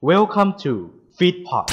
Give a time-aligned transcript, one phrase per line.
[0.00, 0.72] Welcome to
[1.18, 1.66] Feedpot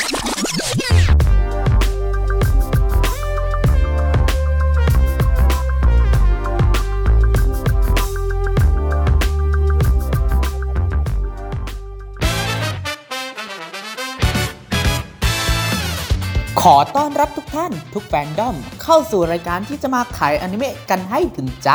[16.62, 21.71] ขอต้อนรับทุกท่านทุกแฟนดอมเข้าสู่รายการที่จะมาขายอนิเมะกันให้ถึงใจ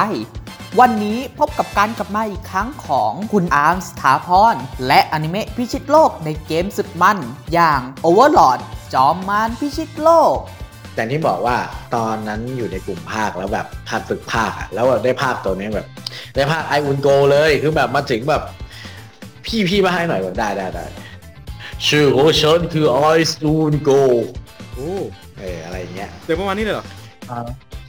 [0.79, 4.55] วันนี้พบกับการกลับมาอีกครั้งของคุณอาร์มสถาพร
[4.87, 7.19] และอนิเมะพิชิตโลกในเกมสุดมัน
[7.53, 8.61] อย่าง Overlord
[8.95, 10.37] จอมมารพิชิตโลก
[10.95, 11.57] แต่ที่บอกว่า
[11.95, 15.87] ตอนนั้นอยู่ในกลุ่มภาคแล้วแบบภาคฝึกภาคอะแล้วได้ภาคตัวนี้แบบ
[16.35, 18.43] ได้ภาคไออุนโกเลยคือแบบมาถึงแบบ
[19.45, 20.85] พี่พี่มาให้หน่อยแบบได้ได้ได้
[21.87, 23.01] ชื่อของฉันคือไอ
[23.33, 23.91] ซูนโก
[24.75, 24.95] โอ้
[25.39, 26.87] เอออะไรอย่างเงี้ยเดี๋ยวประมาณนี้เลยเหรอ
[27.29, 27.31] ใ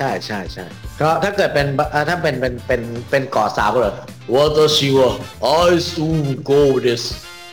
[0.01, 0.65] ช่ใช่ใช่
[1.01, 3.93] ก็ถ้าเกิดเป็นเอ่อถ้าเป็นเป็นเป็นเป็นเกาะสาวก็เลย
[4.33, 5.47] วัตชิวะไอ
[5.89, 6.51] ซูนโก
[6.81, 7.03] เดส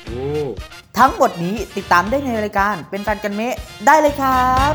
[0.05, 0.23] โอ้
[0.98, 3.55] ทั้งหมดนี้ติดตามได้ในรายการเป็นแฟนกันเมะ
[3.87, 4.73] ได้เลยครับ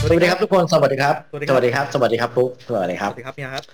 [0.00, 1.14] สวัสดีครับทุกคนสวัสดีครับ
[1.48, 3.64] สวัสดีครับ สวัสดีครับปุ๊กสวัสดีคสรับวัสดีครับเนี่ยครับ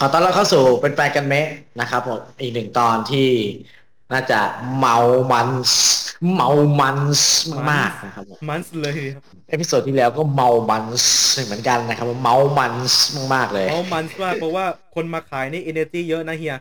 [0.00, 1.48] ขอต้อนรับเข้าสู่เป็นแฟนกันเมะ
[1.80, 3.28] นะครับผมอีกหนึ่งตอนที่
[4.12, 4.40] น่าจะ
[4.78, 4.96] เมา
[5.32, 5.80] มันส์
[6.34, 6.48] เมา
[6.80, 7.32] มันส์
[7.70, 11.10] มากๆนะครับผมมันเลยครับepisode ที่แล้วก็เมามันส์
[11.46, 13.02] เหมือนกันนะครับเมามันส์
[13.34, 14.64] มากๆเลยเพราะมันมากเพราะว่า
[14.94, 16.56] คนมาขายนี่ energy เยอะนะเฮีย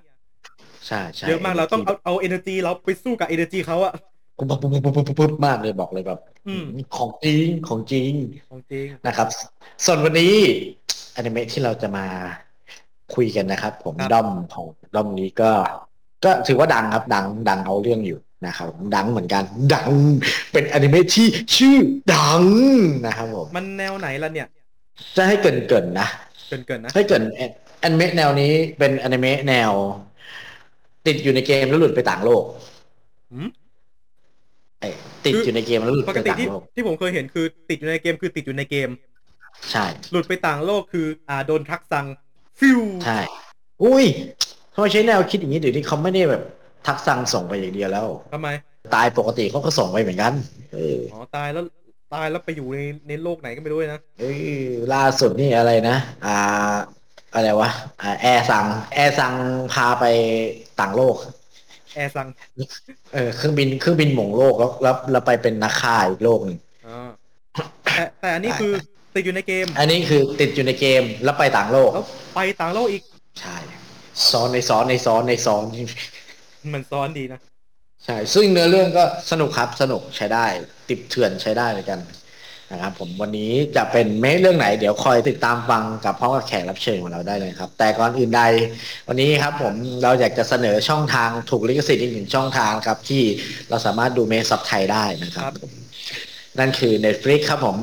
[0.88, 3.94] ใช่ใช่เยอะมากเราต้องเอาเอา energy เราไปสู้กับ energy เขาอะ
[4.38, 6.64] ปุ๊บปุ๊บปุ๊บปุ๊บปุ๊บปุ๊บมากเลยบอกเลยแบบอืม
[6.98, 8.14] ของจริงของจริง
[8.50, 9.28] ของจริงนะครับ
[9.86, 10.36] ส่วนวันนี้
[11.16, 12.06] อนิเมะที่เราจะมา
[13.16, 15.52] คุยกันนะครับ ผมครับด้อมของด้อมนี้ก็
[16.24, 19.90] ก็ถือว่าดังครับดังดังเอาเรื่องอยู่นะครับดังเหมือนกัน ดัง
[20.54, 21.78] เป็นอนิเมะที่ชื่อ
[22.14, 22.44] ดัง
[23.06, 24.48] นะครับผมมันแนวไหนล่ะเนี่ย
[25.18, 26.08] จะให้เกรินเกินๆนะ
[26.50, 27.24] เกินเกินๆนะให้เกริน
[27.82, 29.72] แอนิเมะแนวนี้เป็นอนิเมะแนว
[31.08, 32.44] ติดอยู่ในเกมแล้วหลุดไปต่างโลก
[33.32, 33.48] หืม
[34.80, 34.94] เอ้ย
[35.26, 38.90] ติดอยู่ในเกมแล้วหลุดปไปกติต่างที่โลกที่ผมเคยเห็นคือติดอยู่ในเกมคือติดอยู่ในเกม
[39.72, 42.06] ใช่ หลุดไปต่างโลกคือ อ่าโดนทักสั่ง
[42.60, 43.20] ฟิวใช่
[43.84, 44.06] อุ้ย
[44.78, 46.44] ทำไมใช้แนวคิดอย่างนี้เดี๋ยวนี้เขาไม่ได้แบบ
[46.88, 48.50] ทักสั่งส่งไปอย่างเดียวแล้ว ทำไม
[48.96, 50.34] ตายปกติเขาก็ส่งไปเหมือนกัน
[50.74, 51.64] เอออ๋อตายแล้ว
[52.14, 54.42] ตายแล้วไปอยู่ในในโลกไหนก็ไม่รู้เลยนะเอ้ย
[54.94, 56.38] ล่าสุดนี่อะไรนะ อ่า
[57.36, 57.70] อะไรวะ
[58.02, 59.34] อ่า แอร์สั่ง แอร์สั่ง
[59.74, 60.06] พาไป
[60.80, 61.16] ต่างโลก
[61.96, 62.28] แอร์สั่ง
[63.14, 66.98] เออ เครื่องบิน เครื่องบินหม่งโลกแล้วแล้วแล้วไปเป็นนักฆ่าอีกโลกหนึ่ง อ๋อ
[67.84, 68.74] แต่แต่อันนี้คือ
[69.16, 72.06] ติดอยู่ในเกม อันนี้คือติดอยู่ในเกมแล้วไปต่างโลก แล้ว
[72.36, 73.04] ไปต่างโลกอีก
[73.42, 73.58] ใช่
[74.32, 75.64] ซ้อนในซ้อนในซ้อนในซ้อน
[76.74, 77.40] มันซ้อนดีนะ
[78.06, 80.46] ใช่ ซึ่งเนื้อเรื่องก็สนุกครับสนุกใช้ได้
[80.90, 82.00] ติดเถื่อนใช้ได้เหมือนกัน
[82.72, 88.42] นะครับผมวันนี้จะเป็นเมเรื่องไหน เดี๋ยวคอยติดตามฟังกับพร้อมกับแขกรับเชิญของเราได้เลยครับ แต่ก่อนอื่นใด
[89.08, 89.74] วันนี้ครับผม
[90.04, 93.24] เราอยากจะเสนอช่องทางถูกลิขสิทธิ์อีกหนึ่งช่องทางครับ ที่
[93.70, 95.56] เราสามารถดูเมซับไทยได้นะครับครับ
[96.60, 97.78] นั่นคือ Netflix ครับผม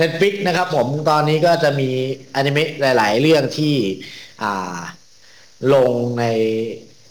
[0.00, 1.90] Netflix นะครับผมตอนนี้ก็จะมี
[2.34, 3.74] อนิเมะหลาย ๆ เรื่องที่
[4.42, 4.78] อ่า
[5.74, 6.24] ลงใน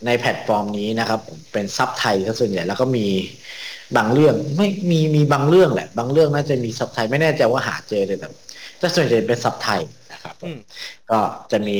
[0.05, 3.07] ในแพลตฟอร์มนี้นะครับผมเป็นซับไทยซะส่วนใหญ่แล้วก็มี
[3.97, 8.27] บางเรื่องไม่มีมีบางเรื่องแหละ บางเรื่องน่าจะมีซับไทยไม่แน่ใจว่าหาเจอเลยแต่
[8.79, 10.57] แต่ส่วนใหญ่เป็นซับไทยนะครับผมอืม
[11.11, 11.19] ก็
[11.51, 11.79] จะมี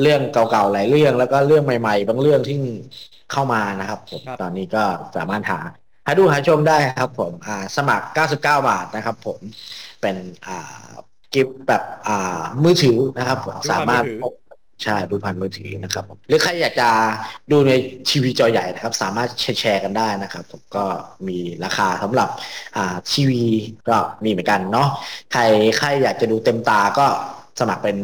[0.00, 2.56] เรื่องเก่าๆหลายเรื่องแล้วก็เรื่องใหม่ ๆ บางเรื่องที่
[3.32, 4.84] เข้ามานะครับ ผมครับตอนนี้ก็
[5.16, 5.60] สามารถหา
[6.06, 9.38] หาดูหาชมได้ครับ ผมอ่าสมัคร 99 บาทนะครับ ผม
[10.00, 10.16] เป็น
[10.46, 10.90] อ่า
[11.34, 14.32] กิฟต์แบบอ่ามือถือนะครับ ผมดูผ่านสามารถมือถือพก
[14.82, 16.88] ใช่ดูผ่านมือถือนะครับผมหรือใครอยากจะ
[17.50, 17.72] ดูใน
[18.08, 19.28] ทีวีจอใหญ่นะครับ สามารถ
[19.60, 20.84] แชร์กันได้นะครับ ผมก็
[21.28, 22.28] มีราคาสำหรับ
[22.76, 23.44] อ่าทีวี
[23.88, 24.88] ก็มีเหมือนกันเนาะ
[25.32, 25.42] ใคร
[25.78, 27.06] ใครอยากจะดูเต็มตาก็
[27.60, 27.96] สมัครเป็น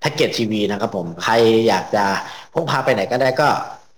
[0.00, 1.34] แพ็กเกจทีวีนะครับผมใคร
[1.68, 2.04] อยากจะ
[2.52, 3.48] พกพาไปไหนก็ได้ก็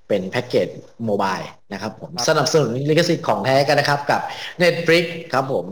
[0.09, 0.69] เป็นแพ็กเกจ
[1.05, 1.37] โมบาย
[1.73, 4.21] นะครับผมสนับสนุนลิขสิทธิ์ของแท้กันนะครับ กับ
[4.63, 5.67] Netflix ครับผม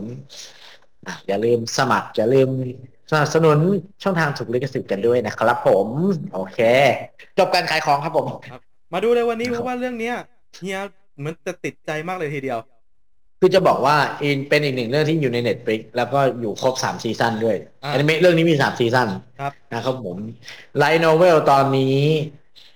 [1.07, 2.49] ออย่าลืมสมัครอย่าลืม
[3.11, 3.57] สนับสนุน
[4.03, 5.87] ช่องทางถูกลิขสิทธิ์กันด้วยนะครับผม
[6.33, 6.59] โอเค
[7.39, 8.27] จบการขายของครับผม
[8.93, 10.15] มาดูเลยวันนี้ครับเพราะว่าเรื่องเนี้ย
[10.55, 10.79] เฮีย
[11.17, 12.59] เหมือนจะติดใจมากเลยทีเดียว
[13.39, 19.07] คือจะบอกว่าอินเป็นอีกหนึ่งเรื่องที่อยู่ใน Netflix แล้วก็อยู่ครบสามซีซั่นด้วยอ่าอนิเมะเรื่องนี้มีสามซีซั่น
[19.39, 20.17] ครับนะครับผม
[20.77, 21.97] light novel ตอนนี้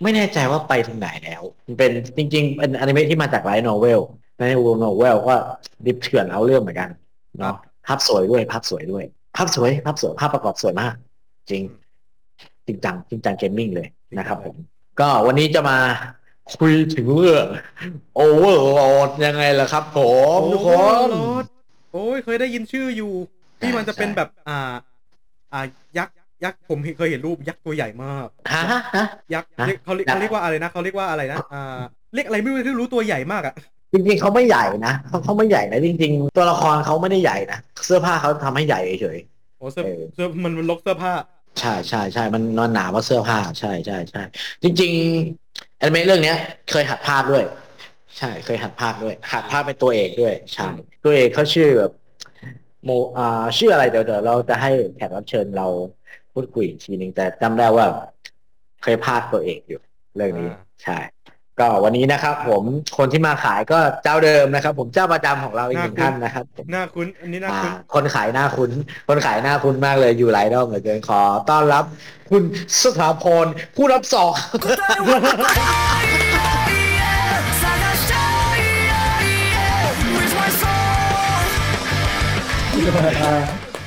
[0.01, 3.99] ไม่แน่ใจว่าไปถึงไหนแล้วมันเป็นจริง ๆ เป็นอนิเมะที่มาจาก light novel
[4.37, 5.35] light novel ก็
[5.85, 6.89] ดิบเถื่อนเอาเรื่องเหมือนกัน
[7.39, 7.55] เนาะ
[7.87, 9.05] ภาพสวยด้วยภาพสวยด้วย
[9.35, 10.93] ภาพสวยภาพสวยภาพประกอบสวยมาก
[11.49, 11.63] จริง
[12.67, 13.87] จริงจังจริงจัง gaming เลย
[14.17, 14.55] นะครับผม
[14.99, 15.77] ก็วันนี้จะมา
[16.57, 17.45] คุยถึงเรื่อง
[18.15, 19.99] Overlord ยังไงล่ะครับผ
[20.37, 20.69] มทุกค
[21.07, 21.29] น โอ้โห
[21.91, 23.11] โอ้ยเคยได้ยินชื่ออยู่
[23.59, 24.73] ที่มันจะเป็นใช่แบบ อ่า
[25.53, 25.61] อ่า
[25.97, 31.79] ยักษ์ยักษ์ผมเคยเห็นรูปยักษ์ตัวใหญ่มากฮะฮะฮะยักษ์ฮะเรียกเขาเรียกเขาเรียกว่าอะไรนะเขาเรียกว่าอะไรนะอ่า
[32.13, 33.53] เรียกอะไรไม่รู้ที่รู้ตัวใหญ่มากอะ
[33.93, 39.17] จริงๆเขาไม่ใหญ่นะเขาเขาไม่ใหญ่นะจริง ๆ ตัวละครเขาไม่ได้ใหญ่นะเสื้อผ้าเขาทำให้ใหญ่เฉย
[39.57, 44.21] โอ้เสื้อเออ เสื้อมันมันลกเสื้อผ้า ๆใช่ใช่ใช่มันนอนหนาว่าเสื้อผ้า ใช่ใช่ใช่
[44.63, 46.37] จริงๆแอนิเมะเรื่องเนี้ย
[46.71, 47.43] เคยหัดภาคด้วย
[48.17, 50.65] ใช่เคยหัดภาคด้วย หัดภาคเป็นตัวเอกด้วยใช่
[51.03, 51.91] ตัวเอกเขาชื่อแบบ
[52.83, 55.67] โมอ่าชื่ออะไรเดี๋ยวเดี๋ยวเราจะให้แขกรับเชิญเรา
[56.33, 57.85] พูดคุยอีกทีหนึ่งแต่จำได้ว่า
[58.83, 59.81] เคยภาคตัวเอกอยู่
[60.15, 60.97] เรื่องนี้ อ่า ใช่
[61.61, 62.63] ก็วันนี้นะครับ ผม
[62.97, 68.71] คนที่มาขายก็เจ้าเดิมนะครับ ผมเจ้าประจำของเราอีกหนึ่งท่านนะครับผมหน้าคุ้นอันนี้หน้าอ่าคุ้น คนขายหน้าคุณ
[69.07, 71.83] คนขายหน้าคุณมากเลยอยู่หลายรอบเหลือเกินขอต้อนรับ
[72.29, 72.43] คุณ
[72.81, 74.33] สถาพรผู้รับสอง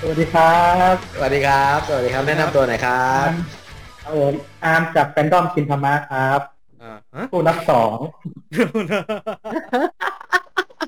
[0.01, 3.29] สวัสดีครับ สวัสดีครับ สวัสดีครับ แนะนำตัวหน่อยครับ
[4.07, 4.31] เออ
[4.65, 6.54] อาร์มจากแฟนดอมชินธรรมะครับ
[6.85, 7.99] อ่าฮะผู้นับสอง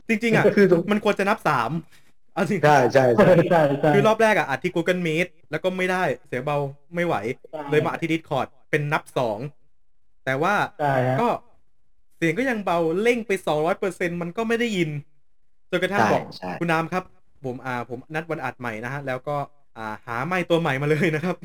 [0.09, 1.71] จริง ๆ อะ คือตรงมันควรจะนับสาม
[2.35, 6.57] เอาจริงใช่ใช่ใช่ใช่ใช่คือรอบแรกอะอัดที่ Google Meet แล้วก็ไม่ได้เสียงเบา
[6.95, 7.15] ไม่ไหว
[7.71, 9.39] เลยมาอัดที่ Discord เป็นนับสอง
[10.25, 11.29] แต่ว่าใช่ฮะก็
[12.17, 14.91] เสียงก็ยังเบาเร่งไปสองร้อยเปอร์เซ็นมันก็ไม่ได้ยิน
[15.71, 17.05] จนกระทั่งใช่บอกใช่คุณน้ำครับ
[17.45, 19.37] ผมอ่าผมนัดวันอัดใหม่นะฮะ แล้วก็
[19.79, 21.37] อ่าหาไม้ตัวใหม่มาเลยนะครับ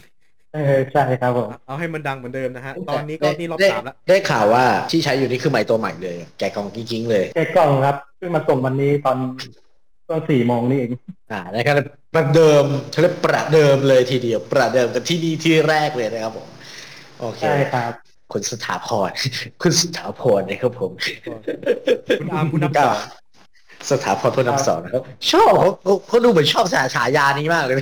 [0.53, 9.17] เออใช่ครับผมเอาให้มันดังเหมือนเดิมนะฮะ ตอนนี้ก็ได้นี่รอบได้สามแล้ว ได้ข่าวว่าที่ใช้อยู่นี่คือไมค์ตัวใหม่เลย แกะกล่องกิ้งๆเลย แกกล้องครับเพิ่งมาส่งวันนี้ตอน
[10.09, 10.91] ตอนสี่โมงนี่เอง
[11.31, 11.75] อ่านะครับ
[12.13, 16.47] ประเดิมเขาเรียกประเดิมเลยทีเดียว ประเดิมกันที่นี่ที่แรกเลยนะครับผม
[17.19, 17.91] โอเคใช่ครับ
[18.31, 19.11] คุณสถาพร
[19.61, 20.91] คุณสถาพรนะครับผม
[22.19, 22.97] คุณอาร์มคุณนับสอง
[23.89, 27.77] สถาพรผู้นำสอนนะครับ ชอบเขาเขาเขาดูเหมือนชอบฉาฉายานี้มากเลย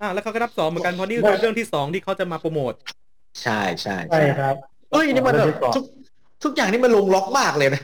[0.00, 2.74] อ่าแล้วเขาก็นับสองเหมือนกันเพราะนี่คือเรื่องที่สองที่เขาจะมาโปรโมท
[3.42, 4.54] ใช่ใช่ใช่ครับ
[4.90, 5.84] เฮ้ยนี่มันแบบทุก
[6.44, 7.82] ทุกอย่างนี่มันลงล็อกมากเลยนะ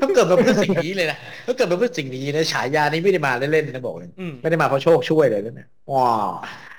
[0.00, 6.28] ถ้าเกิดมาเพื่อสิ่งนี้เลยนะถ้าเกิดมาเพื่อสิ่งนี้นะฉายานี้ไม่ได้มาเล่นๆนะบอกเลยอืมไม่ได้มาเพราะโชคช่วยเลยนะว้าว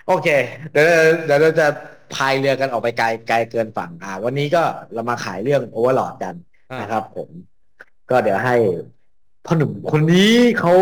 [0.07, 0.27] โอเค
[0.71, 0.85] เดี๋ยว
[1.25, 1.67] เดี๋ยวเราจะ
[2.15, 4.63] พายเรือกันออกไปไกลไกลเกินฝั่งอ่า วันนี้ก็
[4.93, 6.35] เรามาขายเรื่อง Overlord กัน
[6.71, 7.29] อ่านะครับผม
[8.09, 8.55] ก็เดี๋ยวให้
[9.45, 10.73] พ่อหนุ่มคนนี้เขา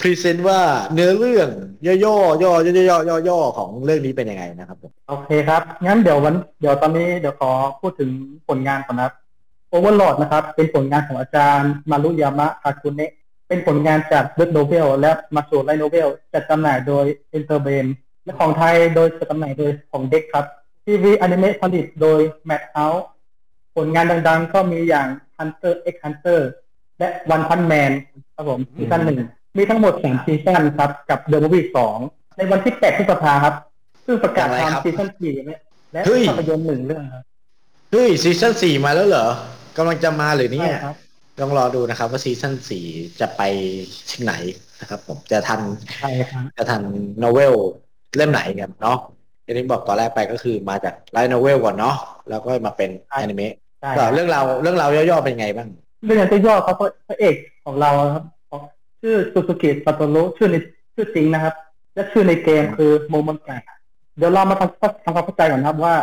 [0.00, 0.60] present ว่า
[0.92, 1.48] เนื้อเรื่อง
[1.86, 2.72] ย่อๆย่อย่อย่
[3.06, 7.50] อย่อย่อๆของเรื่องนี้เป็นยังไงนะครับผมโอเคครับ งั้นเดี๋ยววัน เดี๋ยวตอนนี้เดี๋ยวขอ
[7.80, 8.10] พูดถึง
[8.48, 9.14] ผลงานก่อนนะครับ
[9.72, 13.12] Overlord นะครับ เป็นผลงานของอาจารย์มารุยามะคาคุเนะ
[13.48, 17.04] เป็นผลงานจากเด n โนเ e ลและมาโ u ไลโนเ e ลจัดจำหน่ายโดย
[17.36, 17.86] e n t e r b a n
[18.24, 20.46] และของไทยโดยจัดจำหน่ายโดยของเด็กครับ
[20.84, 23.02] ทีวีอนิเมะผลิตโดย Madhouse
[23.76, 26.40] ผลงานดังๆ ก็มีอย่าง Hunter x Hunter
[27.00, 27.92] และ One Punch Man
[28.36, 29.18] ครับผมซีซั่นหนึ่ง
[29.56, 31.98] มีทั้งหมดสามซีซั่นครับกับ The Movie สอง
[32.36, 33.54] ในวันที่8พฤษภาครับ
[34.06, 35.60] ซึ่งประกาศอะไรครับทำซีซั่นสี่เนี่ย
[35.92, 37.22] และเฮ้ยภาพยนตร์หนึ่งเรื่องครับ
[37.92, 39.26] เฮ้ยซีซั่นสี่มาแล้วเหรอ
[39.76, 40.96] กำลังจะมาหรือเนี่ยใช่ครับ
[41.40, 42.84] ต้องรอดูนะครับ ว่าซีซั่นสี่
[43.20, 43.42] จะไป
[44.10, 44.34] ถึงไหน
[44.80, 45.60] นะครับผมจะทัน
[45.96, 46.82] ใช่ครับจะทัน
[47.18, 47.54] novel
[48.16, 48.98] เล่มไหนกันเนาะ
[49.44, 51.96] อย่างที่บอกตอนแรกไปก็คือมาจาก light novel ก่อนเนาะ
[52.28, 55.68] แล้วก็มาเป็นใช่แอนิเมะใช่ก็ครับเรื่องราวเรื่องราวย่อๆเป็นไงบ้าง
[56.04, 56.74] เรื่องตัวย่อเขา
[57.08, 58.24] พระเอกของเราครับ
[59.00, 60.56] ชื่อซูซูกิซาโตรุชื่อใน
[60.94, 61.54] ชื่อจริงนะครับ
[61.94, 63.58] และชื่อในเกมคือโมมันกะ
[64.16, 65.94] เดี๋ยวเรามาทำทำความเข้าใจก่อนนะครับว่า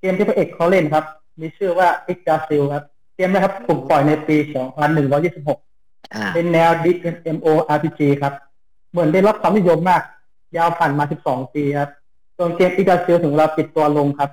[0.00, 1.04] เกมที่พระเอกเขาเล่นครับ
[1.40, 2.84] มีชื่อว่า X d a s i l ครับ
[3.16, 4.36] เกมนะครับถูกปล่อยในปี
[5.24, 7.46] 2126อ่าเป็นแนว DMO
[7.76, 8.34] RPG ครับ
[8.90, 10.02] เหมือนได้รับความนิยมมาก
[10.56, 11.90] ยาวผ่านมา 12 ปีครับ
[12.36, 14.30] ส่วนเกม X d a s i l ถึงเราปิดตัวลงครับ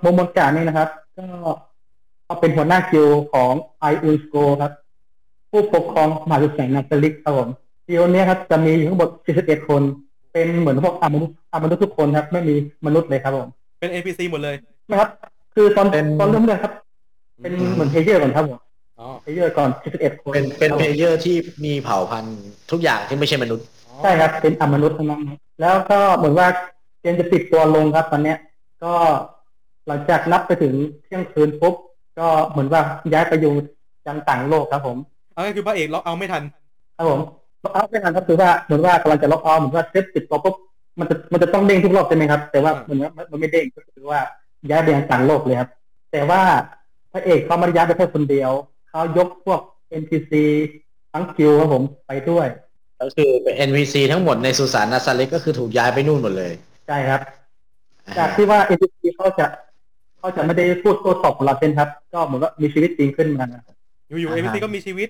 [0.00, 1.24] โมมันกะนี่นะครับ ก็
[2.32, 3.52] เขาเป็นหัวหน้ากิลด์ของ
[3.92, 4.72] i u n s c o ครับ
[5.50, 7.48] ผู้ปกครองมหาวิทยาลัยนาตาลิกครับผม
[7.88, 9.08] กิลด์เนี้ยครับจะมีอยู่ทั้งหมด
[9.38, 9.82] 41คน
[10.32, 12.54] เป็นเหมือนพวกอามนุษย์อามนุษย์ทุกคนครับ ไม่มี
[12.86, 13.48] มนุษย์เลยครับผม
[13.80, 14.56] เป็น NPC หมดเลย
[14.90, 15.08] นะครับ
[15.54, 16.72] คือตอนเป็นตอนเริ่มเรื่องครับ
[17.42, 18.60] เป็นเหมือน player ก่อนครับผม
[18.98, 22.38] อ๋อ player ก่อน41คนเป็นเป็นครับผม player ที่มีเผ่าพันธุ์
[22.70, 23.64] ทุกอย่างที่ไม่ใช่มนุษย์
[24.02, 26.46] ใช่ครับ เป็นอมนุษย์ทั้งนั้นครับแล้วก็เหมือนว่า
[27.00, 28.38] เกมจะปิดตัวลงครับตอนเนี้ย
[28.84, 28.94] ก็
[29.86, 30.74] หลังจากนับไปถึง
[31.04, 31.74] เที่ยงคืนปุ๊บ
[32.18, 33.52] ก็เหมือนว่าย้ายไปอยู่
[34.06, 34.96] ยังต่างโลกครับผม
[35.32, 36.42] เอาก็คือพระเอกล็อกเอาไม่ทัน
[36.96, 37.20] ครับผม
[37.64, 40.56] ล็อกเอาท์ไม่ทันก็คือว่าเหมือนว่ากำลังจะล็อกเอาท์เหมือนว่าเซฟปิดตัวปุ๊บ
[40.98, 44.20] มันจะมันจะต้องเด้งทุกรอบใช่ไหมครับ แต่ว่าอ่าเหมือนว่ามันมันไม่เด้งก็คือว่า
[44.70, 45.70] ย้ายไปยังต่างโลกเลยครับ
[46.12, 46.40] แต่ว่า
[47.12, 48.50] พระเอกเขาไม่ได้ย้ายไปแค่คนเดียว
[48.90, 49.60] เขายกพวก
[50.02, 50.32] NPC
[51.12, 52.46] ทั้งคิวครับผมไปด้วย
[53.00, 56.52] ก็คือเป็น NPC ทั้งหมดในสุสานนาซาเล็กก็คือถูกย้ายไปนู่นหมดเลย
[56.86, 57.20] ใช่ครับ
[58.18, 59.46] จากที่ว่า NPC เขาจะ
[60.22, 63.74] เขาจะไม่ได้พูดโต้ตอบกับเราเป็นครับ ก็เหมือนว่ามีชีวิตจริงขึ้นมานะครับ
[64.08, 65.08] อยู่ๆ NPC ก็มีชีวิต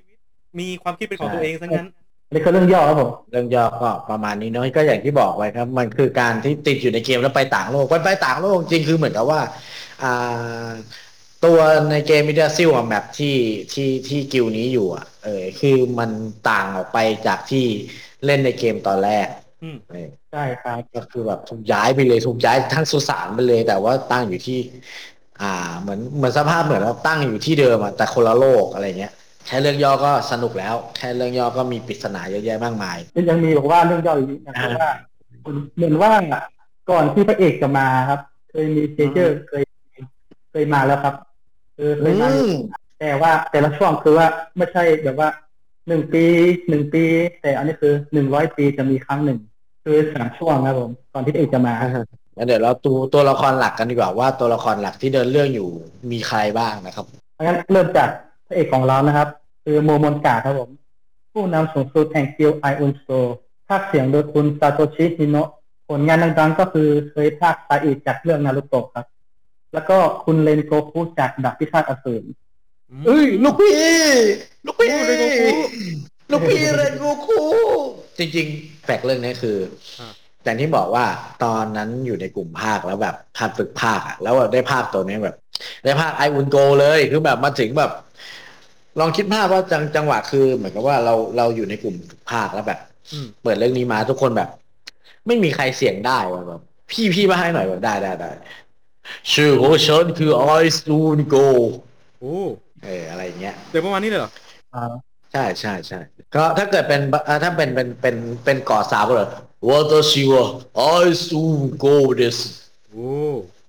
[0.59, 1.89] มีความคิดเป็นของตัวเองซะงั้น
[2.29, 9.41] อันนี้คือเรื่องย่อครับผมเรื่องย่อก็ประมาณนี้เนาะก็อย่างที่บอกไว้ครับ มันคือการที่ติดอยู่ในเกมแล้วไปต่างโลกไปไปต่างโลกจริงคือเหมือนกับว่า
[10.03, 10.69] อ่า
[11.45, 11.59] ตัว
[11.91, 13.37] ในเกม Yggdrasil อะ map ที่
[13.73, 16.11] ที่ที่กิลนี้อยู่อะ เออคือมัน
[16.51, 17.65] ต่างออกไปจากที่
[18.25, 19.27] เล่นในเกมตอนแรก
[19.63, 24.59] อืมเออ ใช่ครับก็คือแบบถูกย้ายไปเลยถูกย้ายทั้งสุสานไปเลย แต่ว่าตั้งอยู่ที่
[25.41, 29.13] อ่า เหมือนเหมือนสภาพเหมือนว่าตั้งอยู่ที่เดิมอะแต่คนละโลกอะไรเงี้ย
[29.47, 32.99] แค่เรื่องย่อก็สนุกแล้ว แค่เรื่องย่อก็มีปริศนาเยอะแยะมากมาย
[33.31, 34.93] ยังมีบอกว่าเรื่องย่ออีกนิดนะครับว่า
[35.77, 36.13] เหมือนว่า
[36.91, 38.21] ก่อนที่พระเอกจะมาครับ
[38.51, 39.63] เคยมีเจเจอร์เคย
[40.51, 41.15] เคยมาแล้วครับ
[41.77, 42.55] คือเคยมาอยู่อืม
[43.01, 45.29] แต่ว่าแต่ละช่วงคือว่าไม่ใช่แบบว่า
[45.89, 46.25] หนึ่งปี
[46.69, 47.05] หนึ่งปี
[47.43, 49.39] แต่อันนี้คือหนึ่งร้อยปีจะมีครั้งหนึ่ง
[49.85, 51.75] คือสามช่วงครับผมก่อนที่พระเอกจะมา
[52.37, 55.69] งั้นเดี๋ยวเราดูตัวละครหลักกันดีกว่าว่าตัวละครหลักที่เดินเรื่องอยู่
[56.13, 57.07] มีใครบ้างนะครับ
[57.43, 58.09] งั้นเริ่มจาก
[58.47, 59.29] พระเอกของเรานะครับ
[59.65, 60.71] คือโมโมนกาครับผม
[61.33, 63.07] ผู้นำสูงสุดแห่งกิลไออุนโซ
[63.69, 65.49] ภาคเสียงโดยคุณซาโตชิฮิโนะ
[65.89, 69.07] ผลงานดังๆก็คือเคยภาคซาอิจากเรื่องนารุโตะครับ
[69.73, 72.29] แล้วก็คุณเลนโกคุจากดับพิฆาตอสูร
[73.07, 73.75] เอ้ยลูกพี่
[74.67, 75.51] ลูกพี่โอ้เรนโกคุ
[76.31, 77.41] ลูกพี่เรนโกคุ
[78.19, 79.57] จริงๆแปลกเรื่องนี้คือ
[79.99, 80.13] อา
[80.45, 81.05] อย่างที่บอกว่า
[81.45, 85.37] ตอนนั้นอยู่ในกลุ่มภาคแล้วแบบทันฝึกภาคอะแล้วได้ภาคตัวนี้แบบ
[85.85, 87.91] ได้ภาคไออุนโกเลยคือแบบมาถึงแบบ
[89.01, 92.79] ลองคิดภาพว่าจังจังหวะคือ เหมือนกับว่าเราเราอยู่ในกลุ่มฝึกภาคแล้วแบบ
[93.13, 94.49] อืมเปิดเรื่องนี้มาทุกคนแบบ
[95.27, 98.31] ไม่มีใครเสียงได้ว่ะแบบพี่พี่มาให้หน่อยแบบได้ได้ได้
[99.33, 100.47] ชื่อของฉันคือไอ
[100.81, 101.35] ซูนโก
[102.21, 102.37] โอ้
[102.85, 104.31] เอออะไรอย่างเงี้ยเดี๋ยวประมาณนี้เลยเหรอ
[104.75, 104.79] อ่า
[105.33, 105.99] ใช่ใช่ใช่
[106.35, 109.29] ก็ถ้าเกิดเป็นเอ่อถ้าเป็นเป็นเป็นเป็นเกาะสาวก็เลย
[109.69, 110.45] วัตชิวะ
[110.77, 110.83] ไอ
[111.27, 111.43] ซู
[111.79, 111.85] โก
[112.15, 112.39] เดส
[112.91, 113.11] โอ้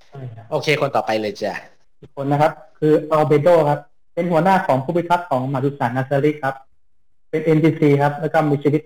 [0.10, 1.54] ใช่ครับโอเคคนต่อไปเลยจ้ะ
[2.02, 3.80] อีกคนนะครับ คืออัลเบโดครับ
[4.14, 6.56] เป็นหัวหน้าของผู้พิทักษ์ของมาดุสานนาซาริครับ
[7.30, 8.82] เป็น NPC ครับ แล้วก็มีชีวิต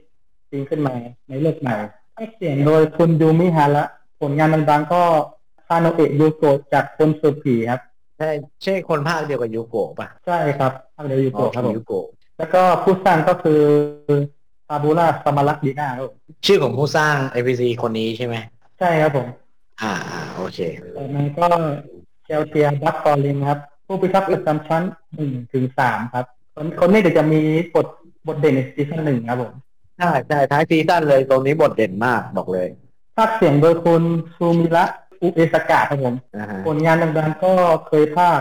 [0.52, 0.94] จริงขึ้นมา
[1.30, 1.74] ในโลกใหม่
[2.16, 3.84] ภาคเสียงโดยคุณยูมิฮาระ
[4.22, 5.02] ผลงานดังๆก็
[5.68, 7.82] คาโนเอะยูโกะจากคนสุผีครับ
[8.18, 8.30] ใช่
[8.64, 12.07] ใช่คนภาคเดียวกับยูโกะป่ะ ใช่ครับภาคเดียวยูโกะครับผมยูโกะ
[12.38, 13.62] แล้วก็ผู้สร้างก็คือ
[14.68, 18.36] ซาบูราสมารักดีนาครับผมชื่อของผู้สร้าง NPC คนนี้ใช่ไหม
[18.80, 19.28] ใช่ครับผม
[19.82, 20.60] อ่าอ่าโอเค
[20.98, 21.48] ต่อมาก็
[22.26, 24.84] เชลเทียบัคฟอร์ลินครับ ผู้พิทักษ์ประจำชั้น
[25.16, 26.26] หนึ่งถึงสามครับ
[26.56, 27.42] คนคนนี้เดี๋ยวจะมี
[27.76, 27.88] บท
[28.28, 29.54] บทเด่นในซีซั่นหนึ่งครับผม
[29.98, 32.68] ใช่ใช่ท้ายซีซั่นเลยตรงนี้บทเด่นมากบอกเลย
[33.18, 34.04] ภาคเสียงโดยคุณ
[34.38, 34.86] ซูมิระ
[35.22, 37.54] อุเอสกะครับผมนะฮะผลงานดังๆก็
[37.88, 38.40] เคยภาค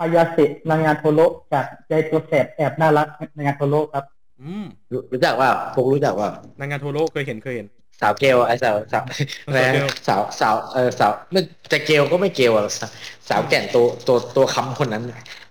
[0.00, 4.04] อายาเซะนางงานโทโระจากใจตัวแสบแอบน่ารักนางงานโทโระครับ
[4.40, 6.28] อืมรู้รู้จักว่าพวกรู้จักว่า
[6.58, 7.66] นางงานโทโร่เคยเห็นเคยเห็น
[8.00, 9.04] สาวเกลไอ้สาวสาว
[9.46, 12.90] อะไรนะเกลสาวสาวเออสาวไม่แต่เกลก็ไม่เกลอะสาว
[13.28, 15.02] สาวแก่นตัวตัวตัวค้ำคนนั้น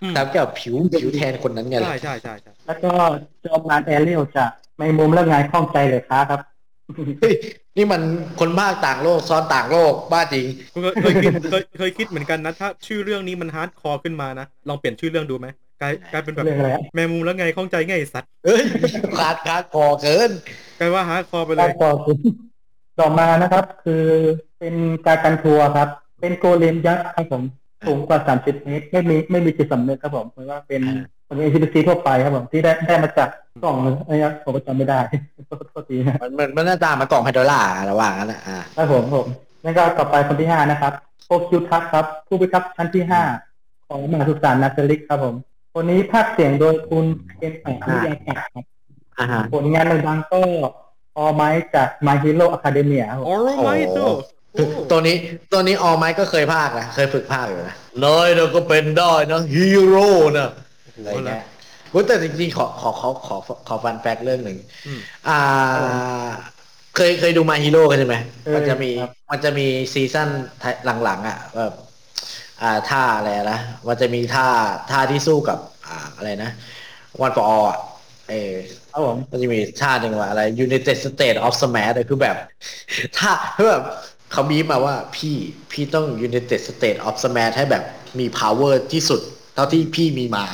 [0.02, 2.90] อืม สาวแก่ผิวผิวแทนคนนั้นไงล่ะใช่ใช่ใช่ใช่แล้วก็
[3.44, 4.50] จอมมานแอเรียลจาก
[4.80, 6.40] ในมุมเรื่องงานข้องใจเลยค้าครับ
[7.20, 7.34] เฮ้ย
[7.78, 8.02] นี่มัน
[8.40, 15.46] คนภาคต่างโลกซ้อนต่างโลกบ้าจริงกูเคยเคยคิดเคยเคยคิดเหมือนกันนะถ้าชื่อเรื่องนี้มันฮาร์ดคอร์ขึ้นมานะลองเปลี่ยนชื่อเรื่องดูไหม
[15.80, 18.62] กลายกลายเป็นแบบเรื่องอะไรอะแมงมุมแล้วไงข้องใจไงไอ้สัตว์เอ้ย
[19.18, 20.30] ขาดขาดคอเกิน
[20.78, 22.16] กลายว่าฮาร์ดคอร์ไปเลแล้วยก็คือ
[23.00, 24.04] ต่อมานะครับ คือ
[24.58, 24.74] เป็น
[25.06, 25.88] การกันทัวร์ครับ
[26.20, 27.42] เป็นโกเลมยักษ์ครับผม
[27.86, 33.28] สูงกว่าสามสิบเมตรไม่มีไม่มีจิตสำนึกครับผมเพราะว่าเป็นอ่าเป็นเอ็นซีซีทั่วไปครับผมที่ได้ได้มาจาก
[33.62, 35.00] กล่องอะไรนะผมก็จำไม่ได้
[35.46, 39.26] โทษโทษทีนะมันมันมันหน้าตามันกล่องไฮโดรล่าระหว่างนั้นนะอ่าครับผมผม
[39.64, 40.92] นั่นก็ต่อไปคนที่ห้านะครับ
[41.26, 43.22] โอคิวทักครับ ผู้พิทักษ์ชั้นที่ห้า
[43.88, 45.34] ของมหาสุสานนาซาริกครับผม
[45.74, 47.04] คนนี้ภาคเสียงโดยคุณ
[47.36, 48.64] เคนไอนิยากะครับ
[49.18, 50.40] อ่าฮะผลงานดังๆก็
[51.16, 53.98] ออไม้จาก My Hero Academia ครับผมออร์ไมโต
[54.56, 55.16] คือตัวนี้
[55.52, 60.48] ตัวนี้ออไมค์ก็เคยภาคนะเคยฝึกภาคอยู่นะน้อยเราก็เป็นได้นะฮีโร่นะ
[60.94, 61.44] อะไรเงี้ย
[61.92, 65.32] กูแต่จริงๆขอขอขอขอขอฟันแฟกเรื่องหนึ่งอืมอ่า
[66.96, 70.28] เคยเคยดูมาฮีโร่กันใช่ไหมเคยมันจะมีครับมันจะมีซีซั่น
[71.04, 71.72] หลังๆ อะแบบ
[72.62, 74.46] อ่าท่าอะไรนะมันจะมีท่า
[74.90, 76.50] ท่าที่สู้กับ อ่าอะไรนะ
[77.22, 77.78] วันปออะ
[78.30, 78.52] เออ
[78.92, 82.36] ครับผมมันจะมีท่าหนึ่งว่าอะไร United States of Smash อะคือแบบ
[83.18, 83.84] ท่าคือแบบ
[84.32, 85.34] เขาบีบมาว่าพี่
[85.72, 87.82] พี่ต้อง United States of Smash ให้แบบ
[88.18, 89.20] มี power ที่สุด
[89.54, 90.44] เท่าที่พี่มีมา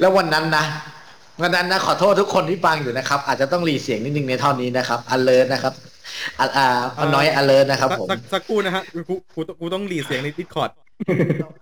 [0.00, 0.64] แล้ววันนั้นนะ
[1.42, 5.74] วันนั้นนะขอโทษทุกคนที่ฟังอยู่นะครับ อาจจะต้องรีเสียงนิดนึงในท่อนนี้นะครับ alert นะครับ
[6.38, 6.66] อ่าอ่า
[6.96, 10.70] อ่าน้อย alert นะครับผมสักสักครู่นะฮะกูกูกูต้องรีเสียงใน Discord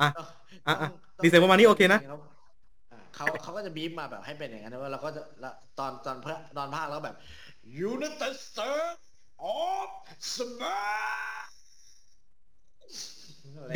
[0.01, 0.09] อะ
[0.69, 0.89] อะอะ
[1.23, 2.01] รีเสียงประมาณนี้โอเคนะ
[3.15, 7.17] เขาเขาก็จะบีบมาแบบให้เป็นอย่างนั้นนะว่าเราก็จะแล้วตอนตอนเพื่อตอนพากย์แล้วแบบ
[7.93, 9.01] United States
[9.59, 9.89] of
[10.35, 11.51] Smash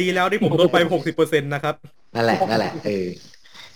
[0.00, 1.74] ดีแล้วที่ผมลดไปหกสิบเปอร์เซ็นต์นะครับ
[2.14, 3.06] นั่นแหละ นั่นแหละ เออ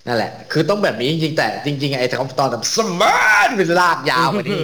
[0.06, 2.08] นั่นแหละ คือต้องแบบนี้จริงๆแต่จริงๆไอ้
[2.38, 4.60] ตอนแบบ Smash เป็นลากยาวกว่านี้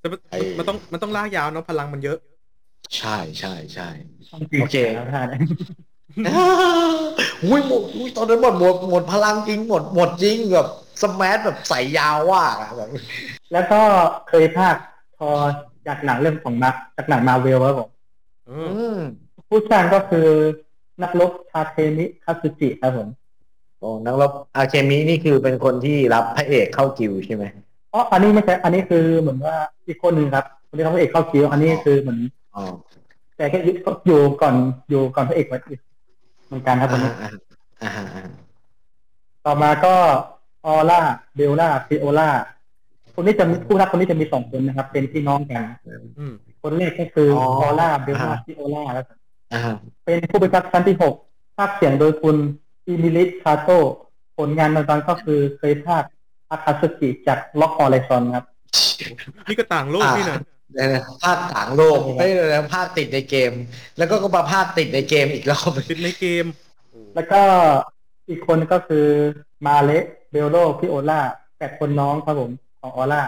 [0.00, 2.18] แต่มันไอ้มันต้องมันต้องลากยาวเนาะพลังมันเยอะ
[2.96, 3.88] ใช่ใช่ใช่
[4.32, 5.28] ต้องจริงโอเคแล้วท่าน
[7.44, 10.68] อุ้ยหมดอุ้ยตอนนั้นหมดหมดหมดพลังจริงหมดหมดจริงแบบ
[11.02, 12.88] สมัชแบบใส่ยาวว่ากอะแบบ
[13.52, 13.80] แล้วก็
[14.28, 14.76] เคยภาค
[15.18, 15.30] ทอ
[15.86, 17.88] จากหนังเรื่องของมาจากหนังมาเวลครับผม
[18.46, 18.98] เอออืม
[19.48, 20.28] ผู้สร้างก็คือ
[21.02, 23.08] นักรบทาเทมิคาสุจิครับผม
[23.80, 27.44] โอ้นักรบอาเคมินี่คือเป็นคนที่รับพระเอกเข้ากิวใช่ไหม
[27.92, 29.56] อ๋ออันนี้ไม่ใช่ อันนี้คือเหมือนว่า
[29.86, 32.18] อีกคนหนึ่งครับคนที่เอาพระเอกเข้ากิลด์ อันนี้คือเหมือน
[32.54, 32.62] อ๋อ
[33.36, 33.58] แต่แค่
[34.06, 34.54] อยู่ก่อน
[34.90, 35.58] อยู่ก่อนพระเอกไว้
[36.46, 37.30] เหมือนกันครับคนนี้อ่า
[37.82, 38.24] อ่าอ่าอ่า
[39.44, 39.94] ต่อมาก็
[40.66, 41.00] ออร่า
[41.36, 42.28] เบลล่าฟิโอล่า
[43.14, 45.62] คนนี้จะมีผู้พิทักษ์คนนี้จะมีสองคนนะครับ เป็นพี่น้องกัน
[46.18, 49.06] อืมคนแรกก็คือออร่าเบลล่าฟิโอล่าครับ
[49.52, 49.60] อ่า
[50.04, 51.14] เป็นผู้พิทักษ์ชั้นที่หก
[51.56, 52.36] พากย์เสียงโดยคุณ
[52.86, 53.70] อิมิลิสคาโต
[54.38, 56.04] ผลงานต่างๆก็คือเคยพากย์
[56.50, 58.44] อาคาสึกิจาก Log Horizon ครับ
[59.48, 60.40] นี่ก็ต่างโลกนี่นะ
[60.72, 63.52] เดี๋ยวนะพากย์ต่างโลกไม่เลยนะพากย์ติดในเกม
[63.98, 66.44] แล้วก็ก็มาพากย์ติดในเกมอีกรอบติดในเกม
[67.14, 67.42] แล้วก็
[68.28, 69.06] อีกคนก็คือ
[69.66, 69.90] มาเล
[70.30, 71.20] เบลโลฟิโอเล่
[71.58, 72.50] แฝดคนน้องครับผม
[72.80, 73.22] ของออร่า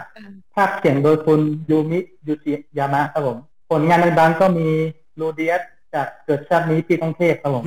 [0.57, 3.39] พากย์เสียงโดยคุณยูมิยูจิยามะครับผม
[3.71, 4.69] ผลงานดังๆก็มี
[5.21, 5.63] ลูเดียส
[5.95, 7.65] จากเกิดชาตินี้พี่ต้องเทพครับผม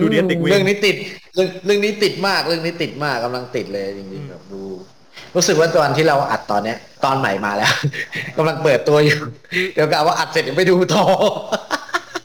[0.00, 0.96] ดูเดียนติดเวเรื่องนนี้ติด
[1.34, 4.62] เรื่องเรื่องนี้ติดมากเรื่องนี้ติดมากกำลังติดเลยจริงๆแบบดู
[5.36, 7.72] รู้สึกว่าตอนที่เราอัดตอนเนี้ย ตอนใหม่มาแล้ว
[8.36, 9.18] กำลังเปิดตัวอยู่
[9.74, 11.04] เดี๋ยวกะว่าอัดเสร็จเดี๋ยวไปดูต่อ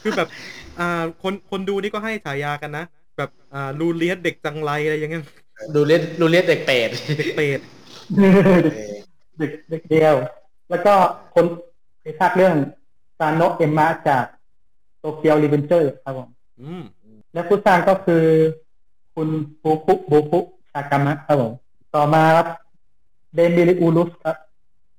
[0.02, 0.28] คือแบบ
[0.80, 2.84] อ่า คนคนดูนี่ก็ให้ฉายากันนะ
[3.16, 5.24] แบบอ่าลูเลียสเด็กจังไรอะไรอย่างเงี้ย
[5.74, 7.60] ดูเล่นดูเล่นเด็กเป็ดเด็กเปรต
[9.38, 10.14] เด็กเด็กเดียว
[10.70, 10.94] แล้วก็
[11.34, 11.44] คน
[12.02, 12.54] ในภาคเรื่อง
[13.18, 14.24] ซาโนะเอมมะจาก
[15.00, 16.28] Tokyo Revengers ครับผม
[16.60, 16.82] อืม
[17.32, 18.24] และผู้สร้างก็คือ
[19.14, 19.28] คุณ
[19.62, 20.40] บูคุบูคุ
[20.72, 21.52] ชากามะครับผม
[21.94, 22.46] ต่อมาครับ
[23.34, 24.36] เดมิอูร์กอสครับ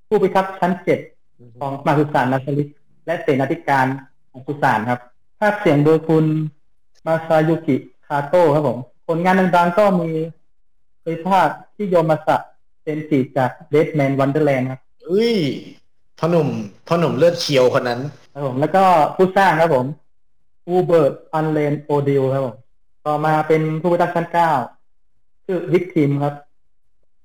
[0.07, 0.99] ผู้พิทักษ์ชั้นเจ็ด
[1.59, 2.67] ของมหาสุสานนาซาลิก
[3.05, 3.85] และเสนาธิการ
[4.31, 4.99] ของสุสานครับ
[5.39, 6.25] พากย์เสียงโดยคุณ
[7.05, 7.75] มาซายุกิ
[8.07, 8.77] คาโต้ครับผม
[9.07, 10.09] ผลงานดังๆก็มี
[11.01, 12.37] เคยพากย์ที่โยมาสะ
[12.81, 15.35] เซนจิจาก Deadman Wonderland ครับเอ้ย
[16.23, 16.49] พ่อหนุ่ม
[16.87, 17.99] พ่อหนุ่มเลือดเคียวคนนั้น
[18.33, 18.83] ครับผมแล้วก็
[19.15, 19.85] ผู้สร้างครับผม
[20.67, 22.55] อูเบิร์ตอันเลนโอดิลครับผม
[23.05, 24.51] ต่อมาเป็นผู้พิทักษ์ชั้นเก้า
[25.45, 26.33] ชื่อ Victim ครับ